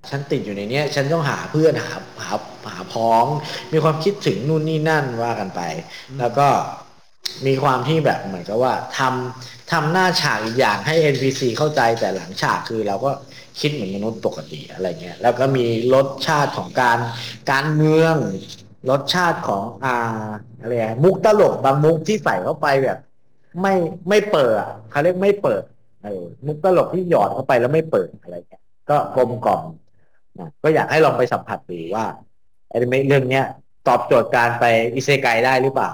[0.09, 2.35] ฉันติดอยู่ในเนี้ย ฉันต้องหาเพื่อนหาหา
[2.73, 3.25] หาพ้อง
[3.71, 5.61] มีความคิดถึงนู่นนี่นั่นว่ากันไป
[6.19, 6.47] แล้วก็
[7.47, 13.11] มีความที่แบบเหมือนกับว่าทำทำหน้าฉากอีกอย่างให้ NPC เข้าใจแต่หลังฉากคือเราก็
[13.59, 16.97] คิดเหมือนมนุษย์ปกติอะไรเงี้ย แล้วก็มีรสชาติของการ
[17.51, 18.15] การเมือง
[18.89, 20.27] รสชาติของอ่า
[20.61, 22.97] อะไรอะมุกตลกบางมุกที่ใส่เข้าไปแบบ
[23.61, 23.75] ไม่
[24.09, 25.63] ไม่เปิดอะเขาเรียกไม่เปิด
[26.03, 29.63] เออมุกตลกที่หยอดเข้าไปแล้วไม่เปิดอะไรเงี้ย ก็กลมกล่อม
[30.39, 32.05] นะก็อยากให้ลองไปสัมผัสดูว่า
[32.71, 33.45] อนิเมะเรื่องเนี้ย
[33.87, 35.91] ตอบโจทย์การไปอิเซไกได้หรือเปล่า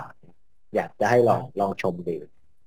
[0.75, 2.15] อยากจะให้ลองลองชมดู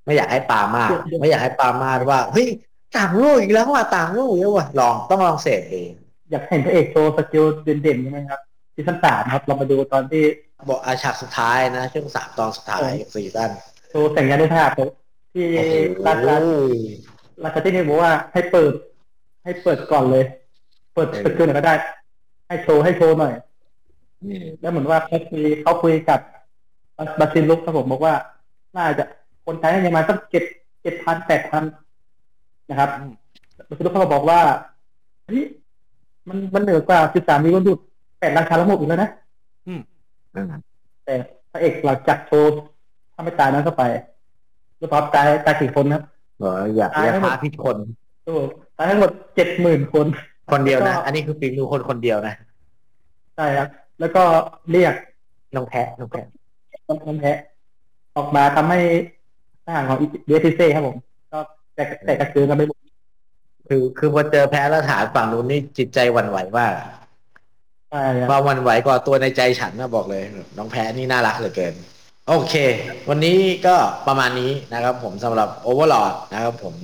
[0.04, 2.48] ไม่อยากให้ปรามาสไม่อยากให้ปรามาสว่าเฮ้ย
[2.96, 5.90] ต่างโลกอีกแล้วว่ะต่างโลกอีกแล้วว่ะลองต้องลองเสพเอง
[6.30, 8.40] อยากเห็นพระเอกโชว์ skill เด่นๆใช่ไหมครับ
[8.74, 10.24] ซีซั่นสามครับเรามาดูตอนที่
[10.68, 12.80] บอกอาฉากสุดท้ายนะช่วงสามตอนสุดท้าย
[13.14, 13.50] ซีซั่น
[13.90, 14.88] โชว์แต่งงานด้วยภาพครับ
[15.34, 15.46] ที่
[16.06, 16.36] ราชา
[17.44, 18.72] ราชาที่นี่บอกว่าให้เปิด
[19.48, 20.24] ให้เปิดก่อนเลย
[20.94, 21.74] เปิดสกิลหน่อยก็ได้
[22.48, 23.34] ให้โชว์ให้โชว์หน่อย
[24.60, 26.20] แล้วเหมือนว่าเขาคุยเขาคุยกับ
[27.18, 28.14] บาซิลุกครับผมบอกว่า
[28.76, 29.04] น่าจะ
[29.44, 30.44] คนใช้ให้ประมาณสักเจ็ด
[30.82, 31.62] เจ็ดพันแปดพัน
[32.68, 32.90] นะครับ
[33.68, 34.40] บาซิลุกเขาก็บอกว่า
[35.26, 35.42] เฮ้ย
[36.28, 37.78] มันมันเหนือกว่าสิบสามมีคนดูด
[38.18, 39.10] แปดราคาละหมดอีกแล้วนะ
[41.04, 41.14] แต่
[41.50, 42.50] พระเอกหลังจากโชว์
[43.14, 43.84] ถ้าไม่ตายนั้นเข้าไป
[44.78, 46.02] แล้วพอตายตายกี่คนครับ
[46.40, 47.76] บอกว่าอยากอยากพาพิษคน
[48.24, 48.38] โอ้โห
[48.78, 50.06] ตายทั้งหมดเจ็ดหมื่นคน
[50.52, 52.34] คนเดียวนะแล้วก็อันนี้คือฝีมือคนคนเดียวนะ
[53.36, 53.68] ใช่ครับ
[54.00, 54.22] แล้วก็
[54.70, 54.94] เรียก
[55.54, 56.26] น้องแพะน้องแพะ
[57.08, 57.32] น้ำแพ้
[58.16, 58.80] ออกมาทำให้
[59.64, 60.96] ทหารของเดซิเซ่ครับผม
[61.32, 61.38] ก็
[61.74, 62.78] แต่แต่กระเจือกันไปหมด
[63.68, 66.72] คือคือพอเจอแพ้แล้วฐานฝั่งนู้นนี่จิตใจหวั่นไหวมาก
[67.90, 70.22] ใช่ครับว่าหวั่นไหวกว่าตัวในใจฉันนะบอกเลย
[70.58, 71.74] น้องแพ้นี่น่ารักเหลือเกิน
[72.28, 72.54] โอเค
[73.08, 73.74] วันนี้ก็
[74.06, 76.74] ประมาณนี้นะครับผมสำหรับ Overlord นะครับผม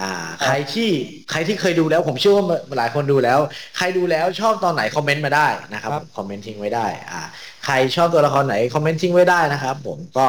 [0.00, 0.10] อ่า
[0.44, 0.90] ใครที่
[1.30, 2.44] ใครที่เคยดูแล้ว ผมเชื่อว่า
[2.78, 3.38] หลายคนดูแล้ว
[3.76, 7.22] ใครดูแล้วชอบตอนไหนคอมเมนต์มาได้นะครับครับ คอมเมนต์ทิ้งไว้ได้ อ่า
[7.64, 10.26] ใครชอบตัวละครไหนคอมเมนต์ทิ้งไว้ได้นะครับ ผมก็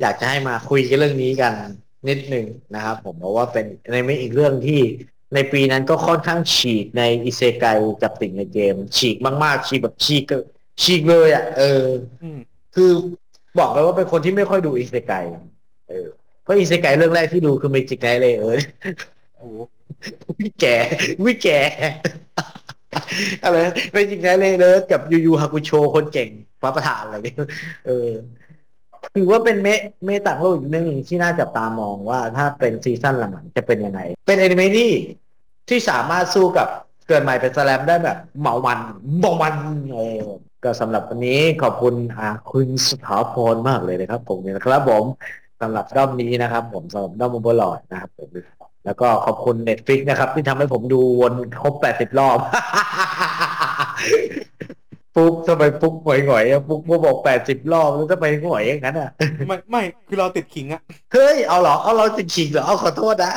[0.00, 1.52] อยากจะให้มาคุยกันเรื่องนี้กัน
[2.08, 4.80] นิดหนึ่งนะครับ ผมเพราะว่าเป็นในไม่อีกเรื่องที่
[5.34, 7.64] ในปีนั้นก็ค่อนข้างฉีกในอิเซไก
[8.02, 10.38] กับติ่งในเกม ฉีกมากๆ ฉีกแบบฉีกก็
[10.82, 11.84] ฉีกเลยอะเออ
[12.22, 12.38] อืม
[12.74, 12.90] คือ
[13.58, 15.12] บอกเลยว่าเป็นคนที่ไม่ค่อยดูอิเซไก
[15.88, 16.08] เออ
[16.50, 18.58] เพราะอิเซไกเรื่องแรกที่ดูคือเมจิกไนเลยเออ
[19.36, 19.58] โอ้โห
[20.40, 20.76] วิแก่
[21.24, 21.60] วิแก่
[23.42, 23.56] อะไร
[23.92, 26.28] เป็นจริงๆเลยเนิร์ดกับยูยูฮากุโชคนเก่ง
[26.60, 27.34] พระประธานอะไรนี่
[27.86, 28.08] เออ
[29.14, 29.68] ถือว่าเป็นเมะ
[30.04, 34.92] เมะต่างโลกอีกเรื่องหนึ่งที่น่าจับตามองว่าถ้าเป็น season หลังๆจะเป็นยังไง เป็นแอนิเมะที่
[35.68, 36.68] ที่สามารถสู้กับ
[37.08, 38.78] เกิดใหม่เป็นสแลมได้แบบเหมามัน
[39.20, 39.54] เมามัน
[39.94, 40.24] เออ
[40.64, 45.04] ก็สำหรับวันนี้ขอบคุณอ่าคุณสถาพรมากเลยนะครับผมนะครับผม
[45.60, 48.28] สำหรับด้อมนี้นะครับ ผมสำหรับด้อมโมบลอดนะครับผม
[48.84, 52.38] แล้วก็ขอบคุณ Netflix นะครับ ที่ทำให้ผมดูวนครบ80รอบ
[55.16, 59.10] ปุ๊กทำไมปุ๊กหงอยหงอยๆอะปุ๊กมาบอก80รอบแล้วทำไมหงอยอย่างนั้นอะ
[59.48, 60.80] ไม่ไม่คือเราติดขิงอะ
[61.12, 63.32] เฮ้ย เอาเหรอ เอาเราจริงๆเหรอ เอาขอโทษนะ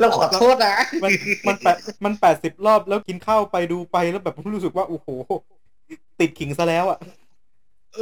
[0.00, 1.10] เราขอโทษนะ มัน
[1.46, 5.08] มันแปดมันแปดสิบรอบแล้วกินข้าวไปดูไปแล้วแบบรู้สึกว่าโอ้โห
[6.20, 6.98] ติดขิงซะแล้วอะ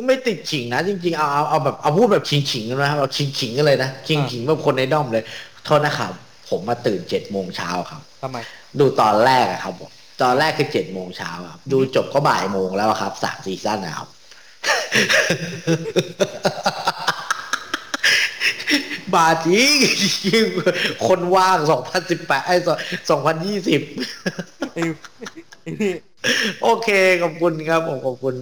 [0.07, 5.25] ไม่ติดขิงนะจริงๆเอาเอาเอาแบบเอาพูดแบบขิงๆกันนะครับเอาขิงๆกันเลยนะขิงๆแบบคนในด้อมเลย
[5.65, 6.13] โทษนะครับ
[6.49, 8.37] ผมมาตื่นเจ็ดโมงเช้าครับ ทำไม
[8.79, 9.91] ดูตอนแรกอะครับผม
[10.23, 14.09] ตอนแรกคือเจ็ดโมงเช้าครับ ดูจบก็บ่ายโมงแล้วอะครับสามซีซั่นนะครับ
[19.15, 19.77] บาจริง
[21.07, 22.57] คนว่างสองพันสิบแปดไอ้
[23.11, 23.81] สองพันยี่สิบ
[24.75, 24.83] ไอ้
[25.61, 25.93] ไอ้นี่
[26.63, 26.89] โอเค
[27.23, 28.35] ขอบคุณครับผมขอบคุณ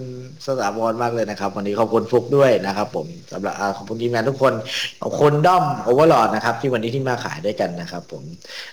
[0.47, 4.53] สถาบอลมากเลยนะครับ วันนี้ขอบคุณฟุกด้วยนะครับ ผมสำหรับขอบคุณทีมงานทุกคน
[5.03, 8.23] ขอบคุณด้อมโอเวอร์ลอดนะครับ ที่วันนี้ที่มาขายด้วยกันนะครับ ผม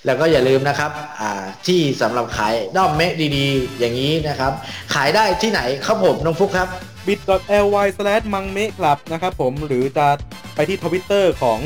[0.05, 1.31] แล้วก็อย่าลืมนะครับ อ่า
[1.67, 4.51] ที่สำหรับขายด้อมเมะดีๆ อย่างนี้นะครับ
[4.93, 6.67] ขายได้ที่ไหนครับผมน้องฟุกครับ
[7.05, 10.07] bit.ly slash มังเมะครับนะครับผมหรือจะ
[10.55, 11.59] ไปที่ทวิตเตอร์ของ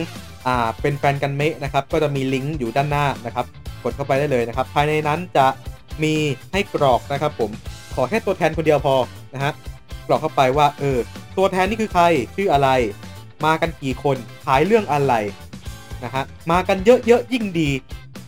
[0.48, 3.46] อ่าเป็นแฟนกันเมะนะครับก็จะมีลิงก์อยู่ด้านหน้านะครับ
[3.84, 5.46] กดเข้าไปได้เลยนะครับ ภายในนั้นจะ
[6.04, 6.14] มี
[6.52, 7.52] ให้กรอกนะครับผม
[7.96, 8.96] ขอแค่ตัวแทนคนเดียวพอ
[9.34, 9.54] นะฮะ
[10.08, 10.98] กรอกเข้าไปว่าเออ
[11.38, 12.04] ตัวแทนนี่คือใคร
[12.36, 12.70] ชื่ออะไร
[13.46, 15.14] มากันกี่คนขายเรื่องอะไร
[16.04, 17.70] นะฮะมากันเยอะๆยิ่งดี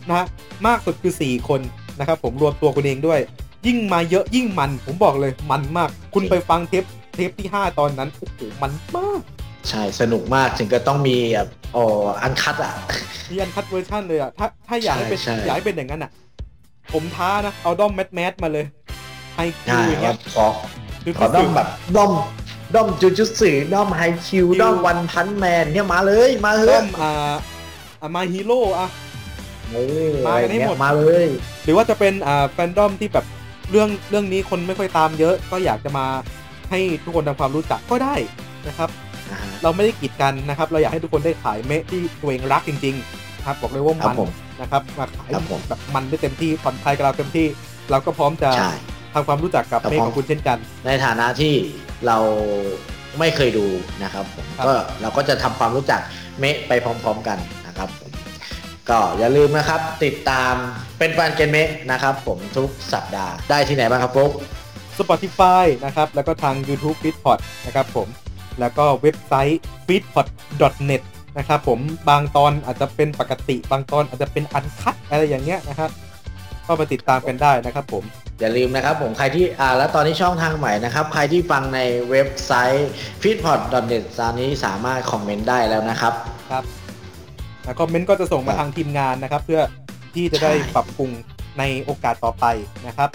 [0.08, 0.26] นะฮะ
[0.66, 1.60] มากสุดคือ 4 คน
[1.98, 3.20] นะครับผมรวมตัวคุณเองด้วย
[3.66, 9.20] ยิ่งมาเยอะยิ่งมัน ผมบอกเลยมันมาก คุณไปฟังเทปเทปที่ 5 ตอนนั้นโอ้โหมันมาก
[9.68, 11.84] ใช่สนุกมากถึงก็ต้องมีแบบอ๋อ
[12.22, 12.72] อันคัดอะ
[13.30, 16.10] มีอันคัดเวอร์ชันเลยอะถ้าถ้าอยากให้เป็นใช่ใช่อยากให้เป็นอย่างนั้นอะ
[16.92, 18.66] ผมท้านะ เอาด้อมแมทแมทมาเลย
[19.34, 20.46] ไฮคิใช่วอย่างเงี้ว่ายขอ
[21.02, 22.12] คือขอด้อมแบบด้อม
[22.74, 27.34] ด้อมจูจูสึด้อมไฮคิวคิวด้อมวันพันแมนเนี่ยมาเลยมาเถด้ออะมอ่า
[28.00, 28.88] อ่ามาฮีโร่อะ
[29.70, 29.76] เอ
[30.12, 31.26] อมากันให้หมดมาเลย
[31.64, 33.24] หรือว่าจะเป็นอ่าแฟนดอมที่แบบ
[33.70, 36.06] เรื่องเรื่องนี้คนไม่ค่อยตามเยอะ ก็อยากจะมา
[36.70, 38.14] ให้ทุกคนทำความรู้จักก็ได้
[38.68, 38.90] นะครับ
[39.30, 43.17] อ่าฮะเราไม่ได้กีดกันนะครับ เราอยากให้ทุกคนได้ขายเมะที่ตัวเองรักจริง ๆ
[43.48, 44.30] ครับบอกเลยว่าครัมับนผม
[44.60, 47.46] นะครับมาขายครับผมแบบมันได้เต็มที่ผ่อนคลายกับเราเต็มที่
[47.90, 48.72] เราก็พร้อมจะใช่
[49.14, 51.54] ทำความรู้จักกับครับเมฆผมของคุณเช่นกัน ในฐานะที่
[52.06, 52.18] เรา
[53.18, 53.66] ไม่เคยดู
[54.02, 56.00] นะครับผมครับก็เราก็จะทำความรู้จัก
[56.40, 58.10] เมะไปพร้อม ๆกันนะครับผม
[58.90, 60.54] ก็อย่าลืมนะครับติดตาม
[60.98, 64.30] เป็นแฟนเกมเมะนะครับ ผมทุกสัปดาห์ได้ที่ไหนบ้างครับฟุ๊ก
[64.98, 68.08] Spotify นะครับ แล้วก็ทาง YouTube f e e d p o d นะครับผม
[68.60, 70.22] แล้วก็เว็บไซต์ f e e d p o
[70.72, 71.02] d net
[71.38, 71.78] นะครับผม
[72.08, 75.90] บางตอนอาจจะเป็นปกติ บางตอนอาจจะเป็นอันคัดอะไรอย่างเงี้ยนะครับ
[76.66, 78.04] ก็มาติดตามกันได้นะครับผม
[78.40, 81.80] อย่าลืมนะครับผมใครที่อ่าแล้วตอนนี้ช่องทางใหม่นะครับ ใครที่ฟังใน
[82.10, 82.88] เว็บไซต์
[83.22, 83.58] f e e d p o d n
[83.96, 86.12] e t ตอนนี้สามารถคอมเมนต์ได้แล้วนะครับ
[86.50, 86.64] ครับ
[87.64, 89.62] แล้วคอมเมนต์ก็จะส่งมาครับทางทีมงานนะครับ เพื่อ
[90.14, 91.10] ที่จะได้ใช่ปรับปรุง
[91.58, 92.44] ในโอกาสต่อไป
[92.86, 93.08] นะครับ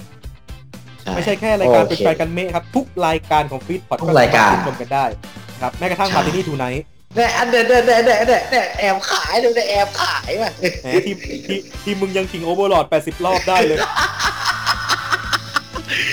[1.02, 5.06] ใช่ไม่ใช่แค่รายการโอเป็นเคแฟนกันเมะครับ ทุกรายการของฟีดพอดทุกรายการชมกันได้
[5.54, 6.84] นะครับแม้กระทั่งใช่มาที่นี่ทูไนท์
[7.16, 10.52] เนี่ยอันเด็ดเด็ดเด็ดเด็ดเด็ดเด็ดแอบขายดูเนี่ยแอบขายว่ะ
[10.84, 13.80] แหมทีมทีมทีมมึงยังชิงโอเวอร์ลอด80 รอบได้เลย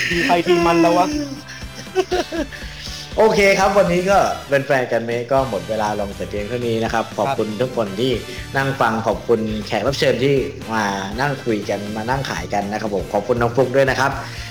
[0.09, 1.07] ทีมใครทีมมันแล้ววะ
[3.17, 4.17] โอเคครับวันนี้ก็
[4.49, 8.11] เป็นแฟนกันเมก็หมดเวลาลงแต่เพียงเท่านี้นะครับ ขอบคุณทุกคนที่
[8.57, 10.35] นั่งฟังขอบคุณแขกรับเชิญที่
[10.73, 10.83] มา
[11.21, 14.11] นั่งคุยกันมานั่งขายกันนะครับผมขอบคุณน้องฟลุกด้วยนะครับ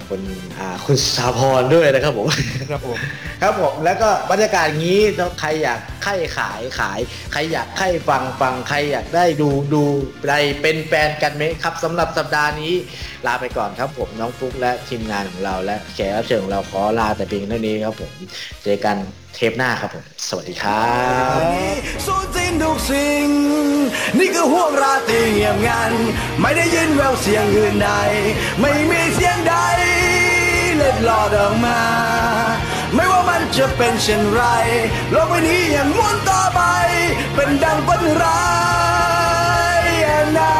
[0.00, 0.20] อบคุณ
[0.58, 2.28] อ่าคุณสาพรด้วยนะครับผม
[2.70, 2.96] ครับผม
[3.42, 7.00] ครับผมแล้วก็บรรยากาศอย่างนี้ถ้าใครอยากใครขายขาย
[7.32, 9.84] ใครอยากใครฟังฟังใครอยากได้ดูดู
[10.22, 12.72] ใครเป็นแฟนกันไหมครับสำหรับสัปดาห์นี้
[13.26, 18.12] ลาไปก่อนครับผมน้องฟลุกและทีมงานของเราและแขกรับเชิญของเราขอลาแต่เพียงเท่านี้ครับผม
[18.64, 18.96] เจอกัน
[19.34, 20.92] เทปหน้าครับผม สวัสดีครั
[21.38, 21.40] บ
[22.06, 23.26] สูญสิ้นทุกสิ่ง
[24.18, 25.92] นี่คือห่วงราตรีเงียบงัน
[26.40, 27.90] ไม่ได้ยินแววเสียงอื่นใด
[28.60, 29.54] ไม่มีเสียงใด
[30.76, 31.80] เล็ดลอดออกมา
[32.94, 34.42] ไม่ว่ามันจะเป็นเช่นไร
[35.10, 36.60] โลกใบนี้ยังหมุนต่อไป
[37.34, 38.44] เป็นดังฝันร้า
[39.82, 40.59] ยอันนั้น